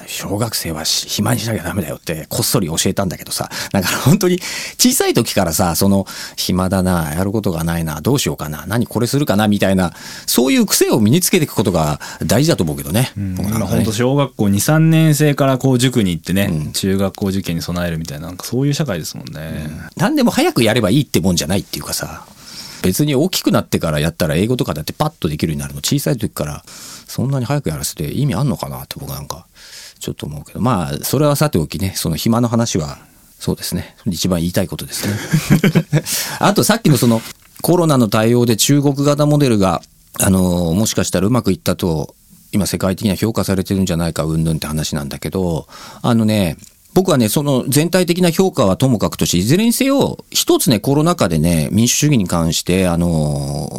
[0.08, 4.40] 小学生はし暇にしなきゃダメだよってこっそり教えたんだけどさ、だから本当に
[4.78, 9.94] 小さい時からさ、その暇だな、やることがないな、どうしようかな、何これするかなみたいな、
[10.26, 13.12] そういう癖を身につけていくことが大事だと思うけどね。
[13.16, 19.70] 僕なんかね今本当小学校23年生からこう塾に行ってね、中学校受験に備えるみたいななんかそういう社会ですもんね。
[19.98, 22.26] 何でも早くやればいいってもんじゃないっていうかさ、
[22.82, 25.80] 別に大きくなってからやったら英語とかだってパッとできるようになるの。
[25.80, 29.46] 小さい時からそんなに早くやらせて意味あんのかなって僕なんか
[30.00, 30.62] ちょっと思うけど。
[30.62, 33.00] まあそれはさておきねその暇の話は
[33.40, 33.96] そうですね。
[34.06, 35.14] 一番言いたいことですね。
[36.40, 37.22] あとさっきのその
[37.62, 39.82] コロナの対応で中国型モデルが
[40.20, 42.16] あのもしかしたらうまくいったと
[42.52, 45.68] 今世界的には評価されてるんじゃないかうんぬんって話なんだけど
[46.02, 46.58] あのね
[46.94, 53.70] 僕はね、その全体的な評価はともかくとして、いずれにせよ、一つね、コロナ禍でね、民主主義に関して、あの、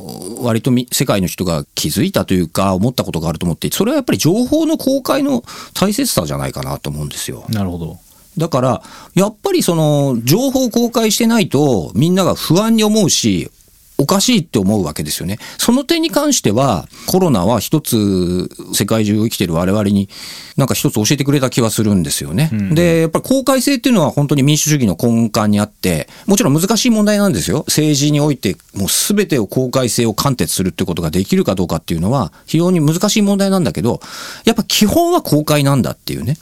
[0.40, 7.44] 割とみ世界の人が気づいたというか、思ったことがあると思って、それはやっぱり情報の公開の大切さじゃないかなと思うんですよ。
[7.48, 7.98] なるほど。
[8.36, 8.82] だから、
[9.14, 13.50] やっぱりその、情報を公開してないと、みんなが不安に思うし、
[13.96, 15.38] おかしいって思うわけですよね。
[15.56, 20.08] その点に関しては、コロナは一つ、世界中生きてる我々に、
[20.56, 22.50] なんか一つ教えてくれた気はするんですよね。
[22.72, 27.64] で、やっぱり公開性っていうのは本当に民主主義の根幹にあって、もちろん難しい問題なんですよ。
[27.68, 34.00] 政治において、もう全てを公開性を貫徹するってことができるかどうかっていうのは、非常に難しい問題なんだけど、
[34.44, 36.36] やっぱ基本は公開なんだっていうね。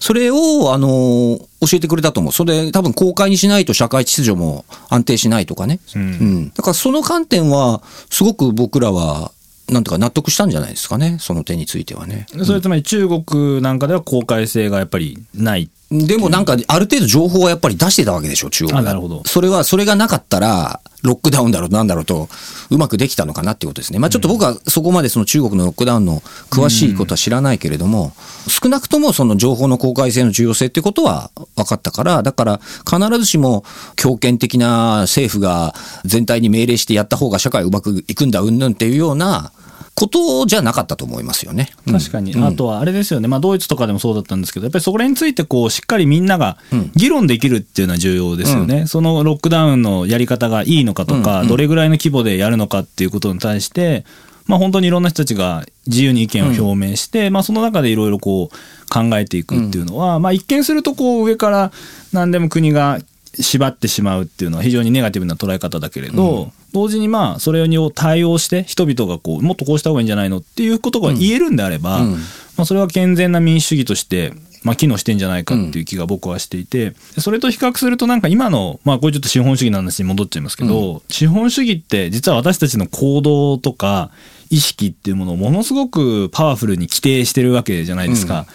[0.00, 2.32] それを、あの、教えてくれたと思う。
[2.32, 5.80] それ多分公開にしないと社会秩序も安定しないとかね。
[5.94, 6.50] うん。
[6.50, 9.32] だからその観点は、すごく僕らは、
[9.68, 11.18] なんとか納得したんじゃないですかね。
[11.20, 12.26] その点についてはね。
[12.44, 15.68] それつまり中国なんかでは公開性がやっぱりない。
[15.90, 22.28] でもなんか、ある程度情報はやっぱり出してたわけでしょ、中国があなるほどそれは、それがなかったら、ロックダウンだろう、なんだろうと、
[22.70, 23.98] うまくできたのかなってことですね。
[23.98, 28.12] まあちょっと僕はそこまでその中国のロックダウンの詳しいことは知らないけれども、
[28.48, 33.64] 少なくともその情報の公開性の重要性ってことは分かったから、だから必ずしも
[33.96, 39.52] 強権的な政府が全体に命令してやった方が社会うまくいくんだ、うんぬんっていうような
[39.98, 41.70] ことじゃなかったと思いますよね。
[41.86, 41.92] うん。
[41.92, 46.58] 確かに、あとはあれですよね、まあ、ドイツとかでもそうだったんですけど、やっぱりそれについてこうしっかりみんなが
[46.94, 54.04] 議論できるっていうのは重要ですよね、そのロックダウンのやり方がいいのかとか、どれぐらいの規模でやるのかっていうことに対して、
[54.46, 61.70] まあ、本当にいろんな人たちが自由に意見を表明して、まあ、その中でいろいろこう考えていくっていうのは、まあ、一見するとこう上から
[62.12, 62.98] 何でも国が
[63.38, 72.16] 縛ってしまうっていうのは非常にネガティブな捉え方だけれど、同時にまあそれに対応して人々がこうもっとこうした方がいいんじゃないのっていうことが言えるんであれば、ま
[72.58, 84.10] あ、それは健全な民主主義としてまあ機能してんじゃないかっていう気が僕はしていてそれと比較するとなんか今のまあこれちょっと資本主義の話に戻っちゃいますけど、資本主義って実は私たちの行動とか
[84.50, 88.46] 意識っていうものをものすごくパワフルに規定してるわけじゃないですか。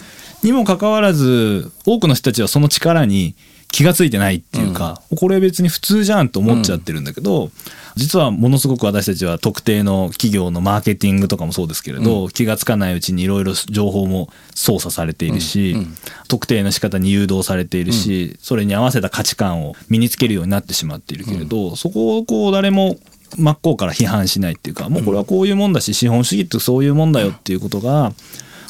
[0.43, 3.35] にもかかわらず多くの人たちはその力に
[3.73, 7.49] 気がついてないっていうか、これ別に普通じゃんと思っちゃってるんだけど、
[7.95, 15.75] 実はものすごく私たちは特定の企業のマーケティングとかもそうですけれど、気がつかないうちにいろいろ情報も操作されているし、
[16.27, 22.97] 特定の仕方に誘導されているし、それに合わせた価値観を身につけるようになってしまっているけれど、そこをこう誰も
[23.39, 28.13] 真っ向から批判しないっていうかもうこれはこういうもんだし資本主義ってそういうもんだよっていうことが、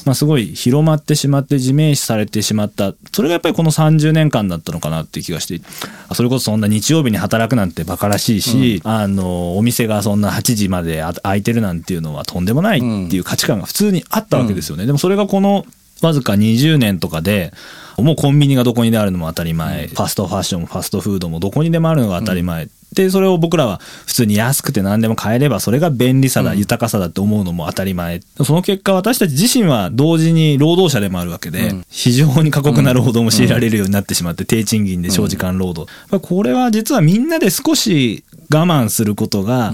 [0.06, 2.94] まあ、すごい広まってしまって自明視されてしまった。
[3.12, 5.62] それがやっぱりこの30年間だったのかなっていう気がして。
[6.10, 14.86] あそれこそそんな日曜日に働くなんてバカらしいし、あのお店がそんな8時まであ開いてるなんていうのはとんでもないっていう価値観が普通にあったわけですよね。
[14.86, 15.66] でもそれがこの
[16.02, 17.54] わずか20年とかで
[17.98, 28.22] もうコンビニがどこにであるのも当たり前、ファストファッションもファストフードもどこにでもあるのが当たり前、でそれを僕らは普通に安くて何でも買えればそれが便利さだ、豊かさだって思うのも当たり前。
[28.44, 39.74] その結果私たち自身は同時に労働者でもあるわけで、非常に過酷な労働も強いられるようになってしまって低賃金で長時間労働、これは実はみんなで少し我慢することが、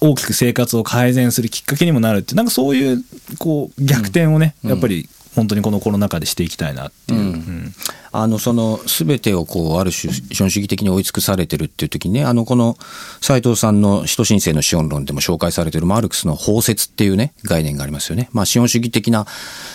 [0.00, 3.04] 大きく生活を改善するきっかけにもなるってなんかそういう
[3.38, 7.20] こう逆転をね、やっぱり本当にこのコロナ禍でしていきたいなっていう。
[7.20, 7.74] うん
[8.16, 12.76] あのその全てをこうある種資本主義的に追い尽くされてるっていう時にねあのこの
[13.20, 18.28] 斉藤さんの人申請の資本論でも紹介されてるマルクスの包摂っていうね概念がありますよね。
[18.32, 19.26] まあ資本主義的な、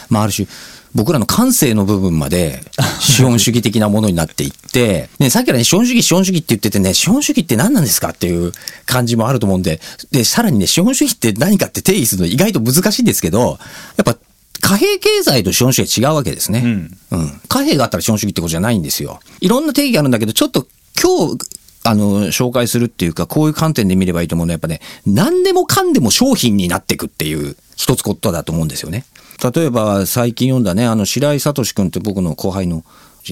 [0.10, 0.48] まあ、ある種
[0.95, 2.63] 僕らの感性の部分まで
[3.00, 8.54] 資本主義的なものになっていって、ね、さっきからね、資本主義、資本主義って言っててね、資本主義って何なんですかっていう
[8.86, 9.80] 感じもあると思うんで、
[10.12, 13.60] で、さらにね、資本主義って何かって定義するの意外と難しいんですけど、
[13.98, 14.17] やっぱ
[14.62, 16.63] 貨幣経済と資本主義は違うわけですね。
[17.12, 17.41] うん。
[17.48, 19.19] 貨幣があったら資本主義ってことじゃないんですよ。
[19.41, 20.67] いろんな定義があるんだけど、ちょっと
[21.02, 21.38] 今日、
[21.84, 29.06] あの、紹介するっていうか、こういう観点で見ればいいと思うのは、やっぱね、何でもかんでも商品になっていくっていう、一つことだと思うんですよね。
[29.54, 32.84] 例えば、最近読んだね、あの、白井聡君って僕の後輩の、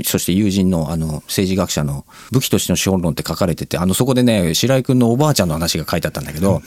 [0.06, 6.62] そして友人のあの政治学者の武器としての資本論って書かれてて、あのそこでね、白井君のおばあちゃんの話が書いてあったんだけど、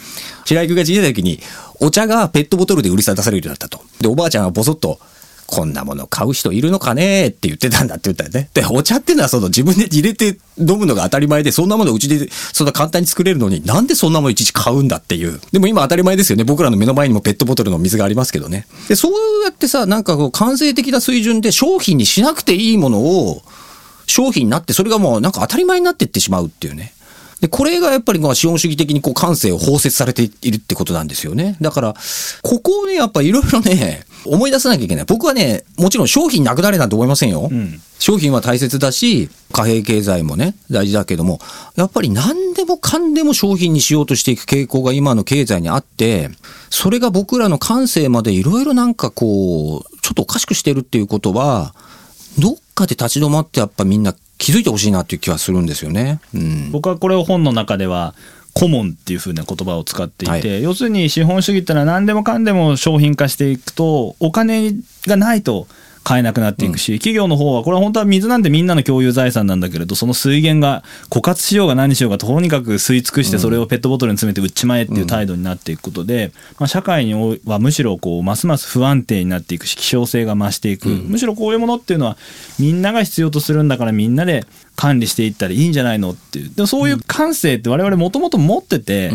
[0.44, 1.40] 白井君が小さい時に
[1.80, 3.84] お茶がペットボトルで売りさ出されるようになったと。
[4.00, 4.98] で、おばあちゃんがぼそっと、
[5.50, 8.48] こんなもの買う人いるのかねって言ってたんだって言ったよね。
[8.54, 15.40] で、お茶っていうのはその自分で入れて飲むのが当たり前で、そんなものうちでそんな簡単に作れるのに、なんでそんなものいちいち買うんだっていう。
[15.50, 16.44] でも今当たり前ですよね。
[16.44, 18.66] 僕らの目の前にもペットボトルの水がありますけどね。
[18.88, 23.42] で、そうやってさ、なんかこう、感性的な水準で商品にしなくていいものを、
[24.06, 26.92] 商品になって、それがもうなんか当たり前になっていってしまうっていうね。
[27.40, 31.56] で、これがやっぱりまあ資本主義的にこう感性を包摂されているってことなんですよね。
[31.60, 31.94] だから、
[32.42, 35.04] ここをね、やっぱいろいろね、 思い出さなきゃいけない。
[35.06, 37.48] 僕はね、もちろん商品なくなれなんて思いませんよ。
[37.48, 41.38] ん商品は大切だし、貨幣経済もね、大事だけども、
[41.76, 46.30] やっぱり何でもかんでも商品にしようとしていく傾向が今の経済にあって、
[46.70, 51.74] それが僕らの感性までいろいろなんかこう、ちょっとおかしくしてるっていうことは、
[52.38, 56.18] どっかで立ち止まってやっぱみんな気づいてほしいなっていう気はするんですよね。
[56.34, 56.70] うん。
[56.72, 58.14] 僕はこれを本の中では
[58.54, 64.72] コモンっていう風な言葉を使っていて、はい要するに資本主義ってのは何でもかんでも商品化していくとお金
[65.06, 65.66] がないと
[66.02, 82.16] 買えなくなっていくし、企業の方はこれは本当は水なんてみんなの共有財産なんだけれどその水源が枯渇しようが何しようがとにかく吸い尽くしてそれをペットボトルに詰めて売っちまえっていう態度になっていくことで、まあ、社会にはむしろこうますます不安定になっていくし希少性が増していく、むしろこういうものっていうのは
[82.58, 86.54] みんなが必要とするんだからみんなで管理していったらいいんじゃないのっていう。
[86.54, 89.10] でもそういう感性って我々もともと持ってて、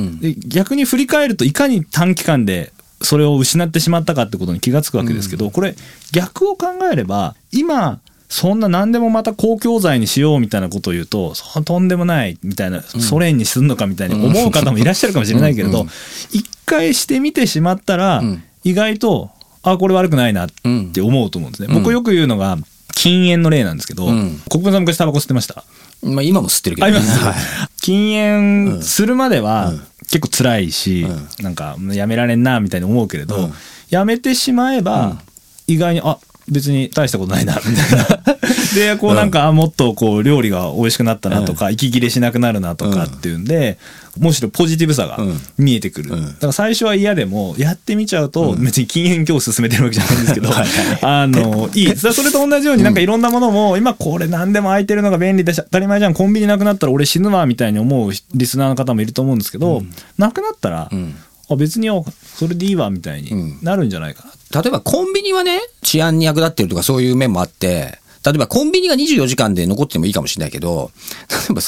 [0.47, 2.71] 逆に振り返るといかに短期間で
[3.05, 5.75] それを失ってしまったかってことに気がつくわけですけど、これ
[6.11, 15.85] 逆を考えれば今そんな何でもまた公共財にしようみたいなことを言うとそとんでもないみたいなソ連にすんのかみたいに思う方もいらっしゃるかもしれないけれど
[16.31, 18.43] 一回してみてしまったらん。
[18.63, 19.29] 意外と
[19.61, 20.49] あこれ悪くないなっ
[20.91, 21.73] て思うと思うんですね。
[21.73, 22.57] 僕よく言うのが
[22.95, 24.39] 禁煙の例なんですけど、ん。
[24.49, 25.63] 国分さん昔タバコ吸ってました？
[26.01, 26.87] まあ今も吸ってるけど。
[26.87, 26.99] ね。
[27.81, 29.73] 禁煙するまでは
[30.11, 31.05] 結構辛いし、
[31.39, 33.53] なんかやめられんなみたいに思うけれど、うん。
[33.89, 35.21] やめてしまえば
[35.67, 36.17] 意外にあ
[36.49, 38.35] 別に大したことないなみたいな。
[38.75, 43.77] でこうなんか、あもっとこう料理が美味しくなったなとか、息切れしなくなるなとかっていうんで、
[44.19, 45.41] むしろポジティブさがうん。
[45.57, 46.25] 見えてくる、うん。
[46.25, 50.49] だから最初は嫌でもやってみちゃうと、別に禁煙今日進めてるわけじゃないんですけど
[51.01, 51.95] あのいい。
[51.95, 59.83] それと同じようになんかいろんなものも、今これ何でも空いてるのが便利だし当たり前じゃんコンビニなくなったら俺死ぬわみたいに思うリスナーの方もいると思うんですけど、
[60.17, 61.15] なくなったら、ん
[61.49, 62.01] あ別にあ
[62.35, 70.91] それでいいわみたいになるんじゃないかな、例えばコンビニはね、治安に役立ってるとかそういう面もあって、例えばコンビニが24時間で残ってもいいかもしれないけど、
[71.29, 71.61] 例えば、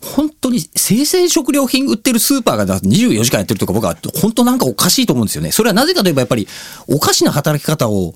[0.00, 5.50] 本当に生鮮食料品売ってるスーパーがだ24時間やってるとか僕は本当なんかおかしいと思うんですよね。
[5.50, 6.48] それはなぜかといえばやっぱり
[6.86, 8.14] おかしな働き方を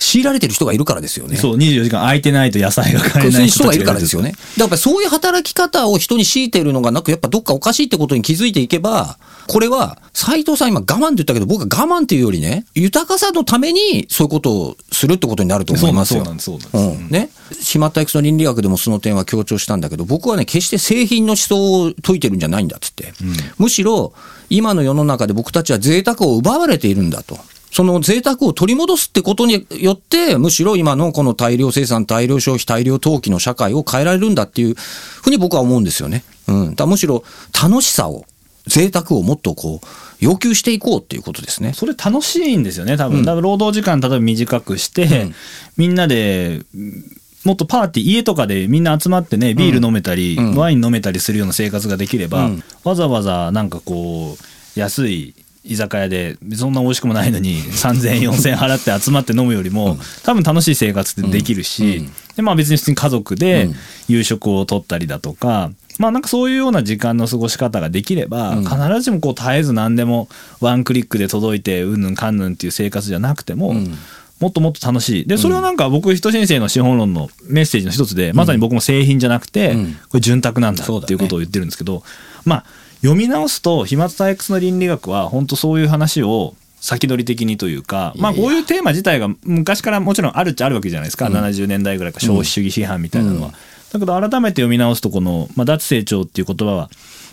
[0.00, 1.36] 強いられてる人がいるからですよね。
[1.36, 4.32] そう24時間空いてないと野菜が買えないいう人がいるからですよね。
[4.56, 16.24] だからそういう働き方を人に強いてるのがなく、やっぱどっかおかしいってことに気づいていけば、これは、斎藤さん今我慢って言ったけど、僕は我慢っていうよりね、豊かさのためにそういうことをするってことになると思いますよ。
[16.24, 17.08] そうなんですそうなんですそうなん。
[17.10, 17.30] ね。
[17.60, 23.12] しまったエクスの倫理学でもその点は強調したんだけど、僕はね、決して製品の思想を説いてるんじゃないんだっつって。
[23.58, 24.14] むしろ、
[24.48, 27.38] 今の世の中で僕たちは贅沢を奪われているんだと。
[27.70, 36.24] その贅沢を取り戻すってことによって、むしろ今のこの大量生産、大量消費、大量投機の社会を変えられるんだっていうふうに僕は思うんですよね。
[36.48, 36.74] うん。
[36.74, 37.22] だむしろ
[37.62, 38.24] 楽しさを、
[38.66, 39.86] 贅沢をもっとこう、
[40.20, 41.72] 要求していこうっていうことですね。
[41.72, 45.30] それ楽しいんですよね多分、だから労働時間例えば短くして、
[45.76, 54.36] みんなでうんもっとパーティー家とかでみんな集まってねビール飲めたり、うんワイン飲めたりするような生活ができれば、うんわざわざなんかこ
[54.76, 55.34] う安い
[55.64, 62.12] 居酒屋でそんな美味しくもないのに3,000円4,000円払って集まって飲むよりも、多分楽しい生活ってできるし、うん。
[62.36, 63.74] でまあ別に普通に家族でうん。
[64.08, 65.70] 夕食をとったりだとか。
[65.98, 68.64] まあなんかそういうような時間の過ごし方ができれば、うん。
[68.64, 70.28] 必ずしもこう絶えず何でも
[70.60, 73.94] ワンクリックで届いてうんぬんかんぬんっていう生活じゃなくても、うん。
[74.40, 75.26] もっともっと楽しい。
[75.26, 79.92] で、それはなんか僕、人申請の資本論のメッセージの一つで、まさに僕も製品じゃなくて、うん。
[80.08, 82.02] これ潤沢なんだっていうことを言ってるんですけど、
[82.46, 82.64] まあ、
[83.02, 93.48] 読み直すと、飛沫退屈の倫理学は、本当そういう話を、先取り的にというか、まあこういうテーマ自体が昔からもちろんあるっちゃあるわけじゃないですか、70年代ぐらいから消費主義批判みたいなのは。
[93.48, 93.54] うん
[93.92, 96.90] だけど改めて読み直すとこの、まあ、脱成長っていう言葉は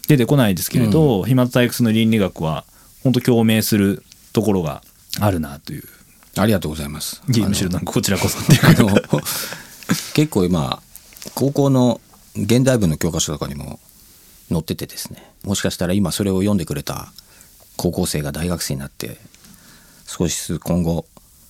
[0.07, 2.65] 出てこないですけれど、飛沫退屈の倫理学は
[3.03, 4.03] 本当共鳴する
[4.33, 4.81] ところが
[5.19, 5.83] あるなという。
[6.35, 7.21] ありがとうございます。
[7.27, 8.61] むしろなんかこちらこそっていう
[10.13, 10.81] 結構今
[11.33, 12.01] 高校の
[12.35, 13.79] 現代文の教科書とかにも
[14.49, 17.07] 載っててですねもしかしたら今それを読んでくれた
[17.75, 19.17] 高校生が大学生になって
[20.05, 21.05] 少しずつ今後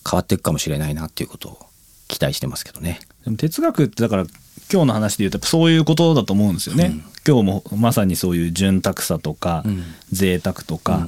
[0.10, 1.60] 変わっていくかもしれないなっていうことを
[2.08, 3.00] 期待してますけどね。
[3.24, 4.26] でも哲学ってだから
[4.72, 7.02] 今日の話で言うとそういうことだと思うんですよね。
[7.26, 9.84] 今日もまさにそういう潤沢さとか、うん。
[10.12, 11.08] 贅沢とか、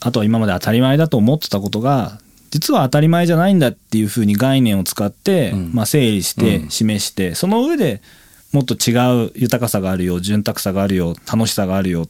[0.00, 2.18] あとは今まで当たり前だと思ってたことが
[2.50, 5.70] 実は当たり前じゃないんだっていうふうに概念を使って、うん。
[5.74, 6.70] まあ、整理してうん。
[6.70, 8.00] 示して、その上で
[8.54, 8.94] もっと違
[9.26, 12.06] う豊かさがあるよ潤沢さがあるよ楽しさがあるよ。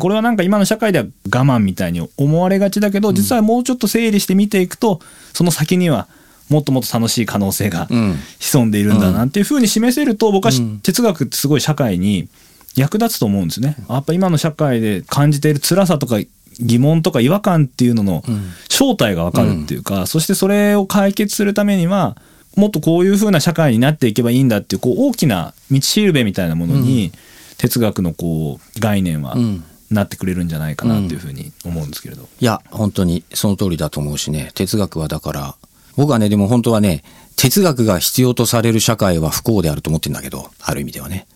[0.00, 4.98] これはなんか今の社会では我慢みたいに思われがちだけど、実はもうちょっと整理して見ていくと
[5.32, 6.08] その先には
[6.48, 8.16] もっともっと楽しい可能性がうん。
[8.40, 12.28] 潜んでいるんだなっていうふうに示せると僕は哲学ってすごい社会に
[12.74, 13.76] 役立つと思うんですね。
[13.88, 16.16] やっぱ今の社会で感じている辛さとか
[16.58, 18.50] 疑問とか違和感っていうののうん。
[18.68, 22.16] 正体がわかるっていうか、そしてそれを解決するためには
[22.56, 27.12] もっとこういうふうな社会になっていけばいいんだっていうこう大きな道しるべみたいなものに
[27.58, 29.64] 哲学のこう概念はうん。
[29.90, 32.28] なってくれるんじゃないかなっていうふうに思うんですけれど。
[32.40, 34.50] いや本当にその通りだと思うしね。
[34.54, 35.54] 哲学はだから
[35.96, 37.04] 僕はねでも本当はね
[37.36, 41.26] 哲学が必要とされる社会は不幸であると思ってるんだけどある意味ではね。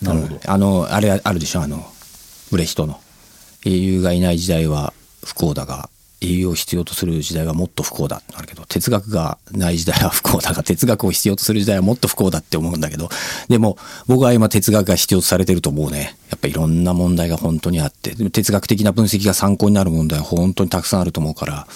[0.00, 0.34] なるほど。
[0.36, 0.40] うん。
[0.46, 1.84] あのあれあるでしょあの
[2.50, 2.98] ブレヒトの。
[3.64, 4.92] 英雄がいない時代は
[5.24, 5.88] 不幸だが
[6.22, 13.08] 栄養を必要とする時代はもっと不幸だってなるけど哲学がない時代は不幸だが哲学を必要とする時代はもっと不幸だって思うんだけど
[13.48, 16.16] でも僕は今哲学が必要とされてると思うね。
[16.32, 21.66] やっぱいろんな問題が本当にあって哲学的な分析が参考になる問題は本当にたくさんあると思うから、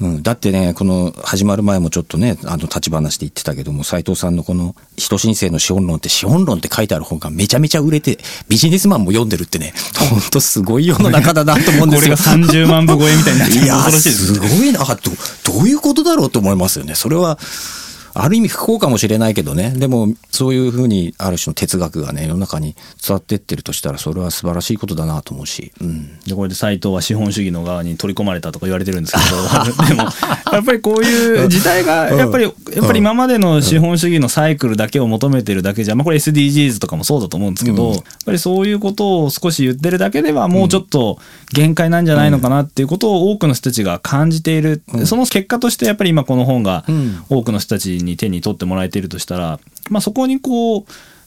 [0.00, 8.16] うん、だってねこの始まる前もちょっとねあの立ち話で言ってたけども斉藤さんのこの「人申請の資本論」って資本論って書いてある本がめちゃめちゃ売れて
[8.48, 9.74] ビジネスマンも読んでるってね
[10.08, 12.16] 本当すごい世の中だなと思うんですよ。
[12.16, 14.84] これが30万部超えみたいになっていや恐ろしいですすごいな。
[14.84, 16.94] どどういうことだろうと思いますよね。
[16.94, 17.38] それは
[18.14, 19.70] ある意味不幸かもしれないけどね。
[19.70, 29.84] でもそういうふうにある種の哲学がね世の中に伝わってってるとしたらそれは素晴らしいことだなと思うし、うん、でこれで斎藤は資本主義の側に取り込まれたとか言われてるんですけど。
[29.88, 30.02] でも
[30.52, 41.18] やっぱりこういう時代がやっぱりやっぱり今までの資本主義のサイクルだけを求めてるだけじゃ、まあ、これ SDGs とかもそうだと思うんですけど、やっぱりそういうことを少し言ってるだけではもうちょっと
[41.52, 47.24] 限界なんじゃないのかなっていうことを多くの人たちが感じている、その結果としてやっぱり今この本がうん。
[47.28, 49.58] 多くの人たちにに手に取ってもらえているとしたら、
[49.90, 50.84] まあ、そこにこう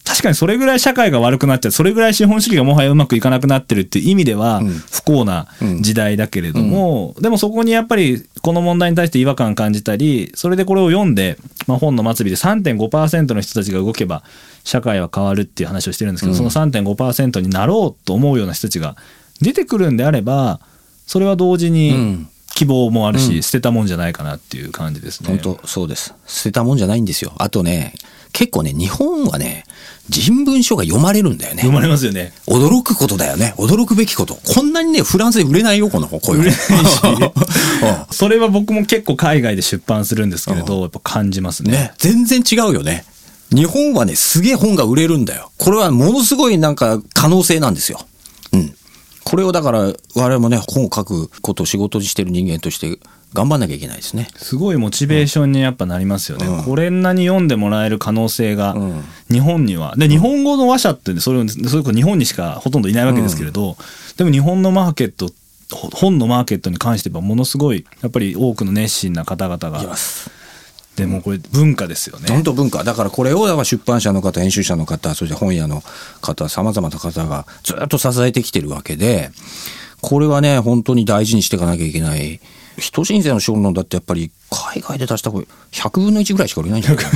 [0.07, 5.47] 確かにそれぐらい社会が悪くなっちゃうそれぐらい資本主義がもはやうまくいかなくなってるっていう意味では不幸な
[5.81, 14.23] 時代だけれども、でもそこにやっぱりこの問題に対して違和感感じたりそれでこれを読んで、まあ、本の末尾で3.5%の人たちが動けば
[14.63, 18.95] 社会は変わるっていう話をしてるんですけど、その3.5%になろうと思うような人たちが
[19.41, 20.61] 出てくるんであれば
[21.05, 22.27] それは同時に
[22.57, 25.29] 希望もあるし、うん捨てたもんじゃないかなっていう感じですね。
[25.29, 27.93] 本当そうです捨てたもんじゃないんですよあとね
[28.33, 29.63] 結構ね日本はね
[30.09, 32.33] 人文書が読まれるんだよね読まれますよね。
[32.47, 41.71] 驚くことだよね驚くべきことこんなにねフランスで売れないよこの本こういうの売れないしうん それは僕も結構海外で出版するんですけれど、やっぱ感じますね。
[41.71, 43.05] ね、全然違うよね。
[43.53, 45.51] 日本はね、すげえ本が売れるんだよ。
[45.57, 47.99] これはものすごいなんか可能性なんですよ。
[49.27, 49.31] うん。
[49.31, 52.99] これをだから、我々もね、本を書くことを仕事にしてる人間として
[53.33, 54.29] 頑張んなきゃいけないですね。
[54.35, 56.47] すごいモチベーションにやっぱなりますよね。
[56.47, 59.95] うんこれんなに読んでもらえる可能性がうん日本には。
[59.97, 63.75] で、日本語の話者ってねそれを、それこそ日本にしかほとんどいないわけですけれど、
[64.15, 65.29] でも日本のマーケット、
[65.71, 70.31] ほ本のマーケットに関してはものすごい、やっぱり多くの熱心な方々がま、す。
[70.97, 72.25] でもこれ文化ですよね。
[72.29, 72.83] 本当文化。
[72.83, 75.83] だからこれを出版社の方、編集者の方、そして本屋の
[76.21, 79.29] 方、様々な方がずっと支えてきてるわけで、
[80.01, 82.39] これはね、本当に大事にしていかなきゃいけない。
[82.79, 87.03] 人申請の資本論だってやっぱり海外で出した声100分の1ぐらいしか売れないんじゃない？
[87.05, 87.09] か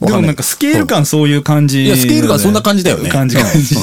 [0.00, 0.06] な。
[0.08, 3.76] でもなんかスケール感そういう感じ、いやスケール感そんな感じだよね感じ感じ。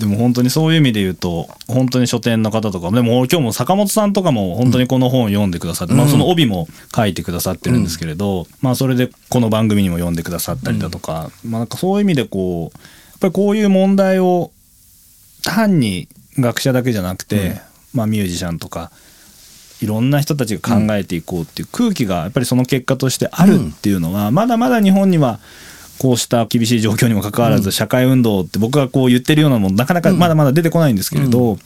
[0.00, 12.82] でも本当にそういう意味で言うと、本当に書店の方とか、でも今日も坂本さんとかも本当にこの本を読んでくださって、まあその帯も書いてくださってるんですけれど、まあそれでこの番組にも読んでくださったりだとか、まあなんかそういう意味でこう、や
[13.18, 14.50] っぱりこういう問題を
[15.44, 17.60] 単に学者だけじゃなくて、
[17.92, 18.90] まあミュージシャンとか、
[19.82, 25.40] いろんな人たちが考えていこうっていう空気がやっぱりその結果としてあるっていうのは、まだまだ日本には
[26.00, 31.58] こうした厳しい状況にもかかわらず社会運動って僕がこう言ってるようなもんなかなかまだまだ出てこないんですけれど、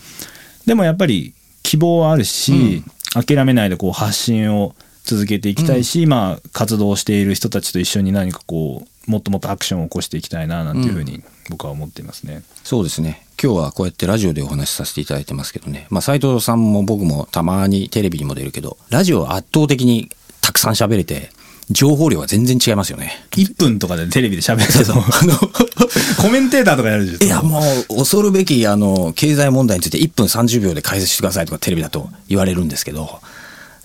[0.66, 2.82] でもやっぱり希望はあるし、
[3.14, 4.74] 諦めないでこう発信を
[5.04, 12.42] 続けていきたいし、まあ活動している人たちと一緒に何かこうもっともっとアクションを起こしていきたいななんていうふうに僕は思っていますね。
[12.64, 13.24] そうですね。
[13.40, 15.86] 今日はこうやってラジオでお話しさせていただいてますけどね。
[15.90, 20.10] まあ、斉藤さんも僕もたまにテレビにも出るけど、ラジオは圧倒的に
[20.40, 21.30] たくさん喋れて、
[21.70, 23.24] 情報量が全然違いますよね。
[23.32, 25.36] 1分とかでテレビで喋ってたと あの、
[26.20, 27.22] コメンテーターとかやるじゃん。
[27.22, 33.20] いや、もう、恐るべき、あの、経済問題について1分30秒で解説してくださいとかテレビだと言われるんですけど、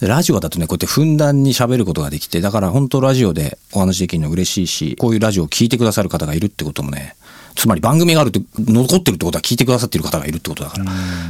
[0.01, 7.15] ラジオだとね、こうやってふんだんに喋ることができて、だから本当ラジオでお話できるの嬉しいし、こういうラジオを聞いてくださる方がいるってこともね、
[7.55, 10.85] つまり番組があるって、残ってるってことは聞いてくださってる方がいるってことだから、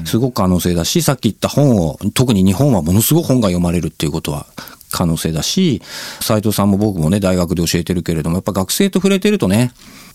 [0.06, 4.46] すごく可能性だし、さっき言った本を、特に日本はものすごく本が読まれるっていうことは、
[4.90, 5.82] 可能性だし、
[6.22, 9.72] 斉藤さんも僕もね、大学で教えてるけれども、やっぱ学生と触れてるとね、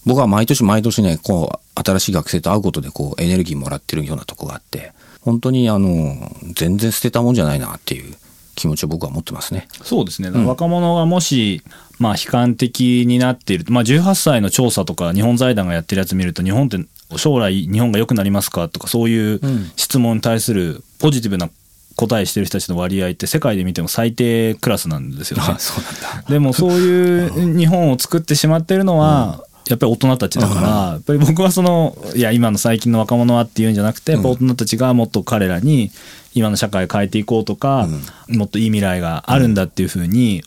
[0.06, 8.14] 僕は毎年毎年ね、こう、新しい学生と会うことで、こう、エネルギーもらってるようなとこがあって、本当にあの、全然捨てたもんじゃないなっていう
[8.54, 9.68] 気持ちを僕は持ってますね。
[9.82, 11.62] そうですね、若者がもし、
[11.98, 16.78] まあ、悲観的になっていると、まあ、18歳の調査とか日本財団がやってるやつ見ると日本って
[17.16, 19.40] 将来日本が良くなりますかとかそういう
[19.76, 21.48] 質問に対するポジティブな
[21.96, 25.44] 答えしてる人たちの割合って世界で見ても最低クラスなんですよね。
[25.58, 26.28] そうなんだ。
[26.28, 33.74] でもそういう日本を作ってしまってるのは、やっぱり大人たちだから、やっぱり僕はその、いや、今の最近の若者はっていうん。
[33.74, 35.90] じゃなくて、やっぱ大人たちがもっと彼らに、
[36.34, 37.88] 今の社会を変えていこうとか、
[38.28, 40.42] もっといい未来があるんだっていうふうに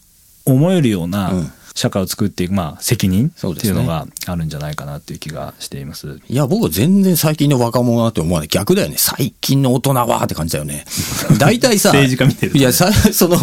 [0.46, 6.20] 思えるようなうん社会を作っていく、まあ、責任っていうのがあるんじゃないかなっていう気がしています。
[6.28, 8.48] いや、僕は全然最近の若者だって思わない。
[8.48, 8.96] 逆だよね。
[8.98, 10.86] 最近の大人はって感じだよね。
[11.38, 13.38] 大体さ、政治家見てるとねいや、さ、その、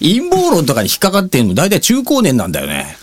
[0.00, 2.98] 陰謀論とかに引っかかってんの、大体中高年なんだよね。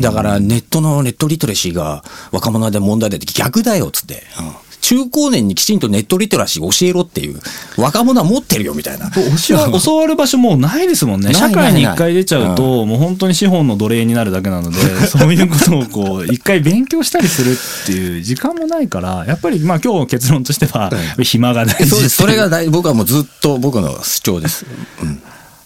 [0.00, 2.02] だからネットのネットリテラシーが
[2.32, 7.38] 若者で問題だって逆だよっつって、うん中高年にきちんとネットリテラシー教えろっていう
[7.76, 9.10] 若者は持ってるよみたいな。
[9.10, 11.34] 教わる場所もうないですもんね。
[11.34, 20.90] 社会に一回出ちゃうと、もう本当に資本の奴隷になるだけなので、 そういうことをこう、 一回勉強したりするっていう時間もないから、やっぱりまあ今日結論としては、
[21.22, 22.16] 暇が大事そうです。
[22.16, 24.66] それが大僕はもうずっと僕の主張です。
[25.02, 25.22] うん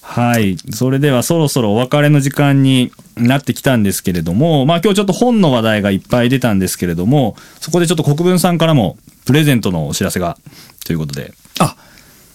[0.06, 0.58] はい。
[0.70, 10.36] それではそろそろお別れの時間になってきたんですけれども、まあ今日ちょっと本の話題がいっぱい出たんですけれども、そこでちょっと国分さんからもプレゼントのお知らせが
[10.84, 11.32] ということで。
[11.58, 11.74] あ、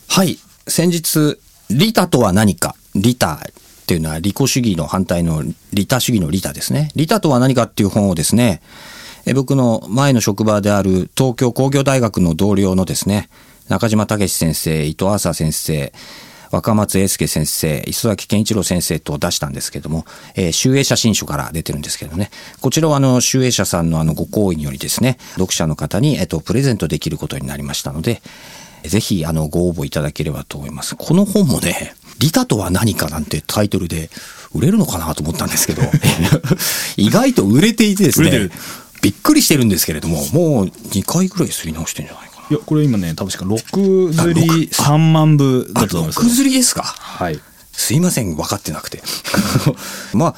[0.10, 0.40] はい。
[0.68, 1.40] 先日、
[1.70, 2.76] 利他とは何か。
[2.96, 6.90] 利他っていうのは利己主義の反対の利他主義の利他ですね。
[6.96, 8.62] 利他とは何かっていう本をですね、
[9.26, 13.30] え僕の前の職場である東京工業大学の同僚のですね、
[13.68, 15.94] 中島武先生、伊藤麻先生、
[16.52, 22.32] 若松英介先生、磯崎健一郎先生と出したんですけども、えー、集英写真書から出てるんですけどね。
[22.62, 28.22] こちらはあの、集英社さんのあの、ご好意によりですね、読者の方に、えっと、プレゼントできることになりましたので、
[28.84, 30.96] ぜひ、あの、ご応募いただければと思います。
[30.96, 34.10] この本もね、利他とは何かなんてタイトルで
[34.54, 35.82] 売れるのかなと思ったんですけど、
[36.98, 38.50] 意外と売れていてですね
[39.02, 42.29] びっくりしてるんですけれども、もう2回ぐらい刷り直してんじゃない？
[42.50, 46.84] いや、これ今ね、確か6釣り3万部だあ、と思いますよ6釣りですか？
[46.84, 47.40] はい。
[47.72, 49.02] すいません、分かってなくて。
[50.14, 50.36] まあ、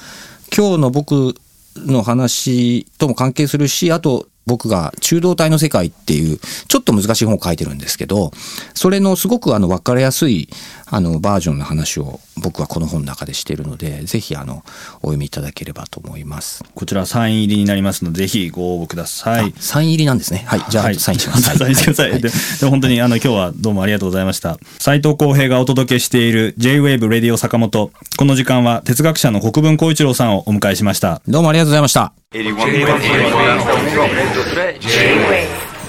[0.55, 1.35] 今日の僕
[1.77, 6.37] の話とも関係するし、あと僕が中道体の世界っていう、
[6.67, 8.31] ちょっと難しい本を書いてるんですけど、
[8.73, 10.49] それのすごくあの分かりやすい
[10.87, 14.65] あのバージョンの話を僕はこの本の中でしているので、ぜひあの、
[14.97, 16.65] お読みいただければと思います。
[16.75, 19.53] こちらサイン入りになりますので、ぜひご応募ください。
[19.57, 20.43] サイン入りなんですね。
[20.45, 20.65] はい。
[20.69, 21.43] じゃあ、はい、サインします。
[21.57, 22.11] サインしてください。
[22.11, 22.29] はいで
[22.69, 24.57] 本当にあの今日はどうもありがとうございました。
[24.79, 27.91] 斉藤浩平がお届けしている J-Wave Radio 坂本。
[28.17, 31.21] この時間は哲学者の国分光一郎さんをお迎えしました。
[31.25, 32.20] どうもありがとうございました。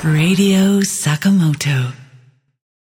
[0.03, 2.02] Radio Sakamoto.